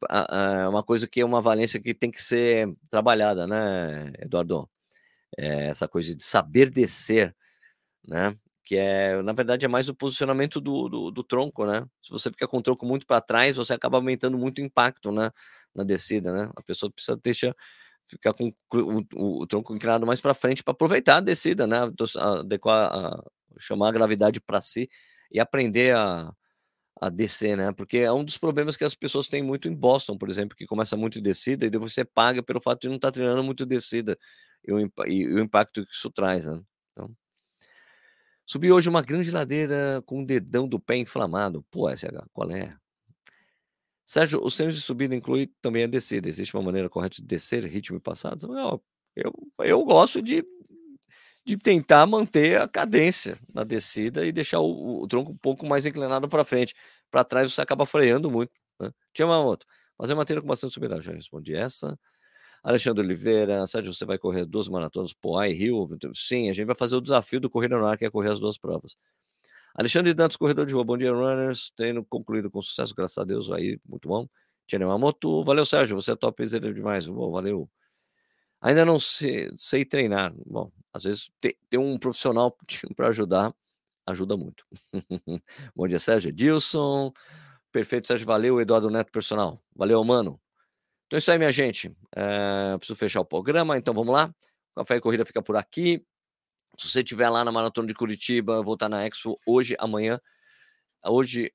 uma 0.69 0.83
coisa 0.83 1.07
que 1.07 1.21
é 1.21 1.25
uma 1.25 1.41
valência 1.41 1.79
que 1.79 1.93
tem 1.93 2.09
que 2.09 2.21
ser 2.21 2.73
trabalhada, 2.89 3.45
né, 3.47 4.13
Eduardo? 4.19 4.69
É 5.37 5.67
essa 5.67 5.87
coisa 5.87 6.15
de 6.15 6.23
saber 6.23 6.69
descer, 6.69 7.35
né? 8.07 8.37
Que 8.65 8.75
é, 8.77 9.21
na 9.21 9.33
verdade, 9.33 9.65
é 9.65 9.69
mais 9.69 9.89
o 9.89 9.95
posicionamento 9.95 10.59
do, 10.59 10.89
do, 10.89 11.11
do 11.11 11.23
tronco, 11.23 11.65
né? 11.65 11.85
Se 12.01 12.09
você 12.11 12.31
fica 12.31 12.47
com 12.47 12.57
o 12.57 12.61
tronco 12.63 12.85
muito 12.85 13.05
para 13.07 13.21
trás, 13.21 13.57
você 13.57 13.73
acaba 13.73 13.97
aumentando 13.97 14.37
muito 14.37 14.59
o 14.59 14.65
impacto, 14.65 15.11
né? 15.11 15.31
Na 15.75 15.83
descida, 15.83 16.33
né? 16.33 16.51
A 16.55 16.63
pessoa 16.63 16.91
precisa 16.91 17.17
deixar 17.23 17.55
ficar 18.09 18.33
com 18.33 18.53
o, 18.73 19.01
o, 19.15 19.43
o 19.43 19.47
tronco 19.47 19.75
inclinado 19.75 20.05
mais 20.05 20.21
para 20.21 20.33
frente 20.33 20.63
para 20.63 20.71
aproveitar 20.73 21.17
a 21.17 21.21
descida, 21.21 21.67
né? 21.67 21.77
Adequar, 22.17 22.91
a, 22.93 23.23
chamar 23.59 23.89
a 23.89 23.91
gravidade 23.91 24.41
para 24.41 24.61
si 24.61 24.89
e 25.31 25.39
aprender 25.39 25.95
a, 25.95 26.31
a 27.01 27.09
descer, 27.09 27.57
né? 27.57 27.71
Porque 27.73 27.99
é 27.99 28.11
um 28.11 28.23
dos 28.23 28.37
problemas 28.37 28.77
que 28.77 28.83
as 28.83 28.95
pessoas 28.95 29.27
têm 29.27 29.43
muito 29.43 29.67
em 29.67 29.75
Boston, 29.75 30.17
por 30.17 30.29
exemplo, 30.29 30.55
que 30.57 30.65
começa 30.65 30.97
muito 30.97 31.21
descida 31.21 31.65
e 31.65 31.69
depois 31.69 31.93
você 31.93 32.05
paga 32.05 32.43
pelo 32.43 32.61
fato 32.61 32.81
de 32.81 32.89
não 32.89 32.95
estar 32.97 33.09
tá 33.09 33.13
treinando 33.13 33.43
muito 33.43 33.65
descida 33.65 34.17
e 34.67 34.73
o, 34.73 34.79
e 35.07 35.27
o 35.27 35.39
impacto 35.39 35.85
que 35.85 35.91
isso 35.91 36.09
traz, 36.11 36.45
né? 36.45 36.61
Subi 38.45 38.71
hoje 38.71 38.89
uma 38.89 39.01
grande 39.01 39.31
ladeira 39.31 40.03
com 40.05 40.21
o 40.21 40.25
dedão 40.25 40.67
do 40.67 40.79
pé 40.79 40.97
inflamado. 40.97 41.63
Pô, 41.71 41.89
SH, 41.89 42.27
qual 42.31 42.51
é? 42.51 42.77
Sérgio, 44.05 44.43
os 44.43 44.55
treinos 44.55 44.75
de 44.75 44.81
subida 44.81 45.15
inclui 45.15 45.51
também 45.61 45.83
a 45.83 45.87
descida. 45.87 46.29
Existe 46.29 46.55
uma 46.55 46.61
maneira 46.61 46.87
correta 46.87 47.15
de 47.15 47.23
descer 47.23 47.65
ritmo 47.65 47.99
passados? 47.99 48.43
Eu, 48.43 48.83
eu, 49.15 49.33
eu 49.59 49.83
gosto 49.83 50.21
de, 50.21 50.45
de 51.43 51.57
tentar 51.57 52.05
manter 52.05 52.61
a 52.61 52.67
cadência 52.67 53.39
na 53.51 53.63
descida 53.63 54.23
e 54.23 54.31
deixar 54.31 54.59
o, 54.59 55.01
o 55.01 55.07
tronco 55.07 55.31
um 55.31 55.37
pouco 55.37 55.65
mais 55.65 55.85
inclinado 55.85 56.29
para 56.29 56.43
frente. 56.45 56.75
Para 57.09 57.23
trás 57.23 57.51
você 57.51 57.61
acaba 57.61 57.83
freando 57.85 58.29
muito. 58.29 58.51
Né? 58.79 58.91
Tinha 59.11 59.25
uma 59.25 59.39
outra. 59.39 59.67
Fazer 59.97 60.13
uma 60.13 60.23
trilha 60.23 60.41
com 60.41 60.47
bastante 60.47 60.73
subida. 60.73 61.01
Já 61.01 61.11
respondi 61.11 61.55
essa. 61.55 61.97
Alexandre 62.65 63.05
Oliveira, 63.05 63.67
Sérgio, 63.67 63.93
você 63.93 64.05
vai 64.05 64.17
correr 64.17 64.43
duas 64.43 64.67
maratonas, 64.67 65.13
Poá 65.13 65.47
e 65.47 65.53
Rio? 65.53 65.87
Sim, 66.15 66.49
a 66.49 66.53
gente 66.53 66.65
vai 66.65 66.75
fazer 66.75 66.95
o 66.95 67.01
desafio 67.01 67.39
do 67.39 67.47
Corrida 67.47 67.77
no 67.77 67.85
Ar, 67.85 67.95
que 67.95 68.05
é 68.05 68.09
correr 68.09 68.31
as 68.31 68.39
duas 68.39 68.57
provas. 68.57 68.97
Alexandre 69.75 70.15
Dantas, 70.15 70.35
corredor 70.35 70.65
de 70.65 70.73
rua, 70.73 70.83
bom 70.83 70.97
dia, 70.97 71.11
runners. 71.13 71.71
Treino 71.75 72.03
concluído 72.03 72.49
com 72.49 72.59
sucesso, 72.63 72.95
graças 72.95 73.19
a 73.19 73.23
Deus. 73.23 73.51
Aí, 73.51 73.79
muito 73.85 74.07
bom. 74.07 74.27
Tiene 74.65 74.83
Mamoto, 74.83 75.43
valeu, 75.43 75.63
Sérgio. 75.63 75.95
Você 75.95 76.13
é 76.13 76.15
top 76.15 76.43
zero 76.47 76.73
demais. 76.73 77.05
Bom, 77.05 77.31
valeu. 77.31 77.69
Ainda 78.59 78.83
não 78.83 78.97
sei, 78.97 79.47
sei 79.55 79.85
treinar. 79.85 80.33
Bom, 80.43 80.71
às 80.91 81.03
vezes 81.03 81.29
ter, 81.39 81.55
ter 81.69 81.77
um 81.77 81.99
profissional 81.99 82.57
para 82.95 83.09
ajudar 83.09 83.53
ajuda 84.07 84.35
muito. 84.35 84.65
bom 85.75 85.87
dia, 85.87 85.99
Sérgio. 85.99 86.29
Edilson. 86.29 87.13
Perfeito, 87.71 88.07
Sérgio. 88.07 88.25
Valeu, 88.25 88.59
Eduardo 88.59 88.89
Neto, 88.89 89.11
personal. 89.11 89.61
Valeu, 89.75 90.03
mano. 90.03 90.41
Então 91.15 91.19
é 91.19 91.19
isso 91.19 91.31
aí, 91.31 91.37
minha 91.37 91.51
gente. 91.51 91.95
É, 92.13 92.77
preciso 92.77 92.97
fechar 92.97 93.21
o 93.21 93.25
programa, 93.25 93.77
então 93.77 93.93
vamos 93.93 94.13
lá. 94.13 94.35
Café 94.75 94.97
e 94.97 94.99
Corrida 94.99 95.25
fica 95.25 95.41
por 95.41 95.55
aqui. 95.55 96.05
Se 96.77 96.89
você 96.89 96.99
estiver 96.99 97.29
lá 97.29 97.41
na 97.45 97.53
Maratona 97.53 97.87
de 97.87 97.93
Curitiba, 97.93 98.61
vou 98.61 98.73
estar 98.73 98.89
na 98.89 99.07
Expo 99.07 99.39
hoje, 99.47 99.77
amanhã. 99.79 100.19
Hoje, 101.05 101.53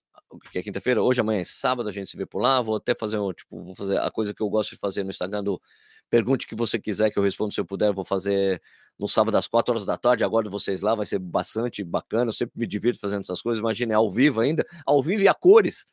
que 0.51 0.59
é 0.59 0.62
quinta-feira, 0.62 1.03
hoje, 1.03 1.20
amanhã 1.20 1.40
é 1.40 1.44
sábado, 1.44 1.90
a 1.90 1.92
gente 1.92 2.09
se 2.09 2.16
vê 2.16 2.25
por 2.25 2.40
lá. 2.40 2.62
Vou 2.62 2.77
até 2.77 2.94
fazer, 2.94 3.18
tipo, 3.35 3.62
vou 3.62 3.75
fazer 3.75 3.99
a 4.01 4.11
coisa 4.11 4.33
que 4.33 4.42
eu 4.42 4.49
gosto 4.49 4.70
de 4.70 4.77
fazer 4.79 5.05
no 5.05 5.11
Instagram 5.11 5.44
do 5.44 5.61
Pergunte 6.09 6.46
o 6.46 6.49
que 6.49 6.55
você 6.55 6.79
quiser 6.79 7.11
que 7.11 7.18
eu 7.18 7.23
respondo 7.23 7.53
se 7.53 7.61
eu 7.61 7.66
puder. 7.66 7.92
Vou 7.92 8.05
fazer 8.05 8.62
no 8.99 9.07
sábado 9.07 9.37
às 9.37 9.46
4 9.46 9.73
horas 9.73 9.85
da 9.85 9.99
tarde. 9.99 10.25
Agora 10.25 10.49
vocês 10.49 10.81
lá, 10.81 10.94
vai 10.94 11.05
ser 11.05 11.18
bastante 11.18 11.85
bacana. 11.85 12.31
Eu 12.31 12.33
sempre 12.33 12.59
me 12.59 12.66
divirto 12.66 12.99
fazendo 12.99 13.20
essas 13.20 13.42
coisas. 13.42 13.61
Imagine, 13.61 13.92
é 13.92 13.96
ao 13.96 14.11
vivo 14.11 14.40
ainda, 14.40 14.64
ao 14.87 15.03
vivo 15.03 15.23
e 15.23 15.29
a 15.29 15.35
cores 15.35 15.85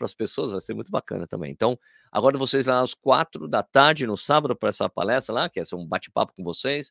para 0.00 0.06
as 0.06 0.14
pessoas, 0.14 0.50
vai 0.50 0.60
ser 0.62 0.72
muito 0.72 0.90
bacana 0.90 1.26
também. 1.26 1.52
Então, 1.52 1.78
agora 2.10 2.38
vocês 2.38 2.64
lá 2.64 2.80
às 2.80 2.94
4 2.94 3.46
da 3.46 3.62
tarde 3.62 4.06
no 4.06 4.16
sábado 4.16 4.56
para 4.56 4.70
essa 4.70 4.88
palestra 4.88 5.34
lá, 5.34 5.48
que 5.50 5.60
é 5.60 5.62
um 5.74 5.86
bate-papo 5.86 6.32
com 6.32 6.42
vocês. 6.42 6.90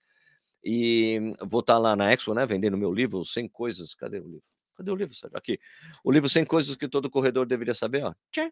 E 0.63 1.19
vou 1.41 1.61
estar 1.61 1.73
tá 1.73 1.79
lá 1.79 1.95
na 1.95 2.13
Expo, 2.13 2.35
né, 2.35 2.45
vendendo 2.45 2.77
meu 2.77 2.93
livro, 2.93 3.25
100 3.25 3.49
coisas. 3.49 3.95
Cadê 3.95 4.19
o 4.19 4.27
livro? 4.27 4.43
Cadê 4.75 4.91
o 4.91 4.95
livro, 4.95 5.15
Sérgio? 5.15 5.35
Aqui. 5.35 5.59
O 6.03 6.11
livro 6.11 6.29
100 6.29 6.45
coisas 6.45 6.75
que 6.75 6.87
todo 6.87 7.09
corredor 7.09 7.47
deveria 7.47 7.73
saber, 7.73 8.03
ó. 8.03 8.13
Tchê. 8.31 8.51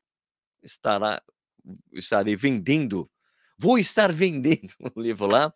Estará, 0.64 1.22
estarei 1.94 2.36
vendendo, 2.36 3.08
vou 3.60 3.78
estar 3.78 4.12
vendendo 4.12 4.74
o 4.96 5.00
livro 5.00 5.28
lá 5.28 5.54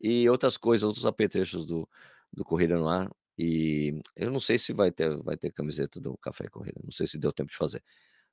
e 0.00 0.26
outras 0.30 0.56
coisas, 0.56 0.84
outros 0.84 1.04
apetrechos 1.04 1.66
do, 1.66 1.86
do 2.32 2.44
Corrida 2.44 2.78
no 2.78 2.88
Ar. 2.88 3.10
E 3.36 4.00
eu 4.16 4.30
não 4.30 4.40
sei 4.40 4.58
se 4.58 4.72
vai 4.72 4.90
ter, 4.90 5.16
vai 5.22 5.36
ter 5.36 5.52
camiseta 5.52 6.00
do 6.00 6.16
Café 6.16 6.46
e 6.46 6.50
Corrida, 6.50 6.80
não 6.82 6.90
sei 6.90 7.06
se 7.06 7.18
deu 7.18 7.30
tempo 7.30 7.50
de 7.50 7.56
fazer, 7.56 7.84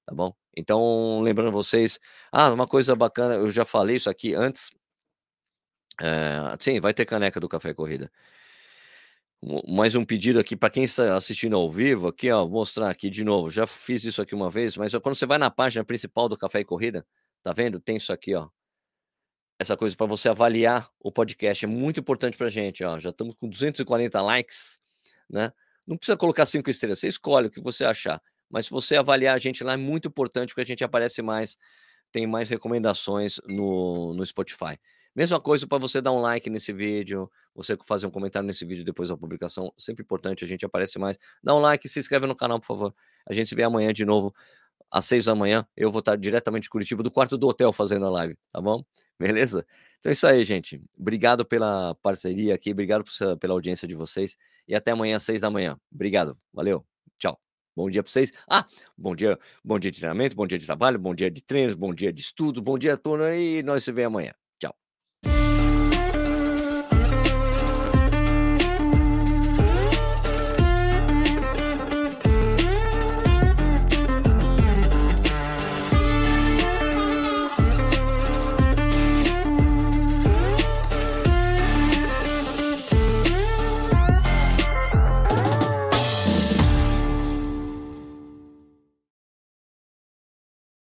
tá 0.06 0.14
bom? 0.14 0.34
Então, 0.56 1.22
lembrando 1.22 1.52
vocês, 1.52 2.00
ah, 2.32 2.52
uma 2.54 2.68
coisa 2.68 2.96
bacana, 2.96 3.36
eu 3.36 3.50
já 3.52 3.66
falei 3.66 3.98
isso 3.98 4.10
aqui 4.10 4.34
antes, 4.34 4.70
é, 6.02 6.56
sim, 6.60 6.80
vai 6.80 6.94
ter 6.94 7.06
caneca 7.06 7.40
do 7.40 7.48
Café 7.48 7.74
Corrida. 7.74 8.12
Mais 9.68 9.94
um 9.96 10.04
pedido 10.04 10.40
aqui 10.40 10.56
para 10.56 10.70
quem 10.70 10.84
está 10.84 11.16
assistindo 11.16 11.56
ao 11.56 11.70
vivo, 11.70 12.08
aqui, 12.08 12.32
ó, 12.32 12.42
vou 12.42 12.50
mostrar 12.60 12.90
aqui 12.90 13.10
de 13.10 13.24
novo. 13.24 13.50
Já 13.50 13.68
fiz 13.68 14.04
isso 14.04 14.22
aqui 14.22 14.34
uma 14.34 14.50
vez, 14.50 14.76
mas 14.76 14.94
quando 14.96 15.16
você 15.16 15.26
vai 15.26 15.38
na 15.38 15.52
página 15.52 15.86
principal 15.86 16.28
do 16.28 16.38
Café 16.38 16.62
e 16.62 16.66
Corrida, 16.66 17.06
tá 17.44 17.54
vendo? 17.54 17.80
Tem 17.80 17.98
isso 17.98 18.12
aqui, 18.12 18.34
ó. 18.34 18.50
Essa 19.60 19.78
coisa 19.78 19.96
para 19.96 20.08
você 20.08 20.28
avaliar 20.28 20.90
o 21.00 21.12
podcast 21.12 21.64
é 21.64 21.68
muito 21.68 22.00
importante 22.00 22.38
para 22.38 22.50
gente, 22.50 22.84
ó. 22.84 23.00
Já 23.00 23.12
estamos 23.12 23.36
com 23.36 23.48
240 23.48 24.22
likes, 24.22 24.80
né? 25.30 25.52
Não 25.86 25.96
precisa 25.98 26.18
colocar 26.18 26.46
cinco 26.46 26.70
estrelas, 26.70 27.00
você 27.00 27.08
escolhe 27.08 27.48
o 27.48 27.52
que 27.52 27.62
você 27.62 27.86
achar. 27.86 28.22
Mas 28.50 28.66
se 28.66 28.72
você 28.72 28.96
avaliar 28.96 29.36
a 29.36 29.40
gente 29.40 29.64
lá 29.64 29.74
é 29.74 29.78
muito 29.78 30.08
importante 30.08 30.50
porque 30.50 30.62
a 30.62 30.66
gente 30.66 30.84
aparece 30.84 31.22
mais, 31.22 31.58
tem 32.12 32.28
mais 32.28 32.50
recomendações 32.50 33.40
no, 33.48 34.14
no 34.14 34.26
Spotify. 34.26 34.78
Mesma 35.16 35.40
coisa 35.40 35.66
para 35.66 35.78
você 35.78 36.02
dar 36.02 36.12
um 36.12 36.20
like 36.20 36.50
nesse 36.50 36.74
vídeo, 36.74 37.32
você 37.54 37.78
fazer 37.86 38.06
um 38.06 38.12
comentário 38.12 38.46
nesse 38.46 38.66
vídeo 38.66 38.84
depois 38.84 39.08
da 39.08 39.16
publicação, 39.16 39.72
sempre 39.78 40.04
importante, 40.04 40.44
a 40.44 40.48
gente 40.48 40.66
aparece 40.66 41.00
mais. 41.00 41.18
Dá 41.42 41.56
um 41.56 41.60
like, 41.60 41.88
se 41.88 42.00
inscreve 42.00 42.28
no 42.28 42.36
canal, 42.36 42.60
por 42.60 42.68
favor. 42.68 42.96
A 43.26 43.34
gente 43.34 43.48
se 43.48 43.56
vê 43.56 43.64
amanhã 43.64 43.94
de 43.94 44.04
novo, 44.04 44.34
às 44.92 45.06
seis 45.06 45.26
da 45.26 45.34
manhã. 45.34 45.66
Eu 45.76 45.90
vou 45.90 46.00
estar 46.00 46.18
diretamente 46.18 46.64
de 46.64 46.70
Curitiba, 46.70 47.02
do 47.02 47.10
quarto 47.12 47.38
do 47.38 47.48
hotel, 47.48 47.72
fazendo 47.72 48.06
a 48.06 48.10
live, 48.10 48.38
tá 48.52 48.60
bom? 48.62 48.84
Beleza? 49.18 49.66
Então 50.00 50.10
é 50.10 50.14
isso 50.14 50.28
aí, 50.28 50.44
gente. 50.44 50.82
Obrigado 50.98 51.46
pela 51.46 51.96
parceria 51.96 52.54
aqui, 52.54 52.72
obrigado 52.72 53.06
pela 53.40 53.54
audiência 53.54 53.88
de 53.88 53.96
vocês. 53.96 54.38
E 54.68 54.76
até 54.76 54.92
amanhã, 54.92 55.16
às 55.16 55.24
seis 55.24 55.42
da 55.42 55.50
manhã. 55.50 55.80
Obrigado, 55.92 56.38
valeu. 56.54 56.95
Bom 57.76 57.90
dia 57.90 58.02
para 58.02 58.12
vocês. 58.12 58.32
Ah, 58.50 58.66
bom 58.98 59.16
dia, 59.16 59.38
bom 59.64 59.78
dia 59.78 59.92
de 59.92 60.00
treinamento, 60.00 60.36
bom 60.36 60.48
dia 60.48 60.58
de 60.58 60.66
trabalho, 60.66 60.98
bom 60.98 61.14
dia 61.14 61.30
de 61.30 61.42
treinos, 61.42 61.74
bom 61.74 61.94
dia 61.94 62.12
de 62.14 62.22
estudo, 62.22 62.62
bom 62.62 62.78
dia, 62.78 62.96
turno, 62.98 63.26
e 63.34 63.62
nós 63.64 63.84
se 63.84 63.92
vemos 63.92 64.14
amanhã. 64.14 64.45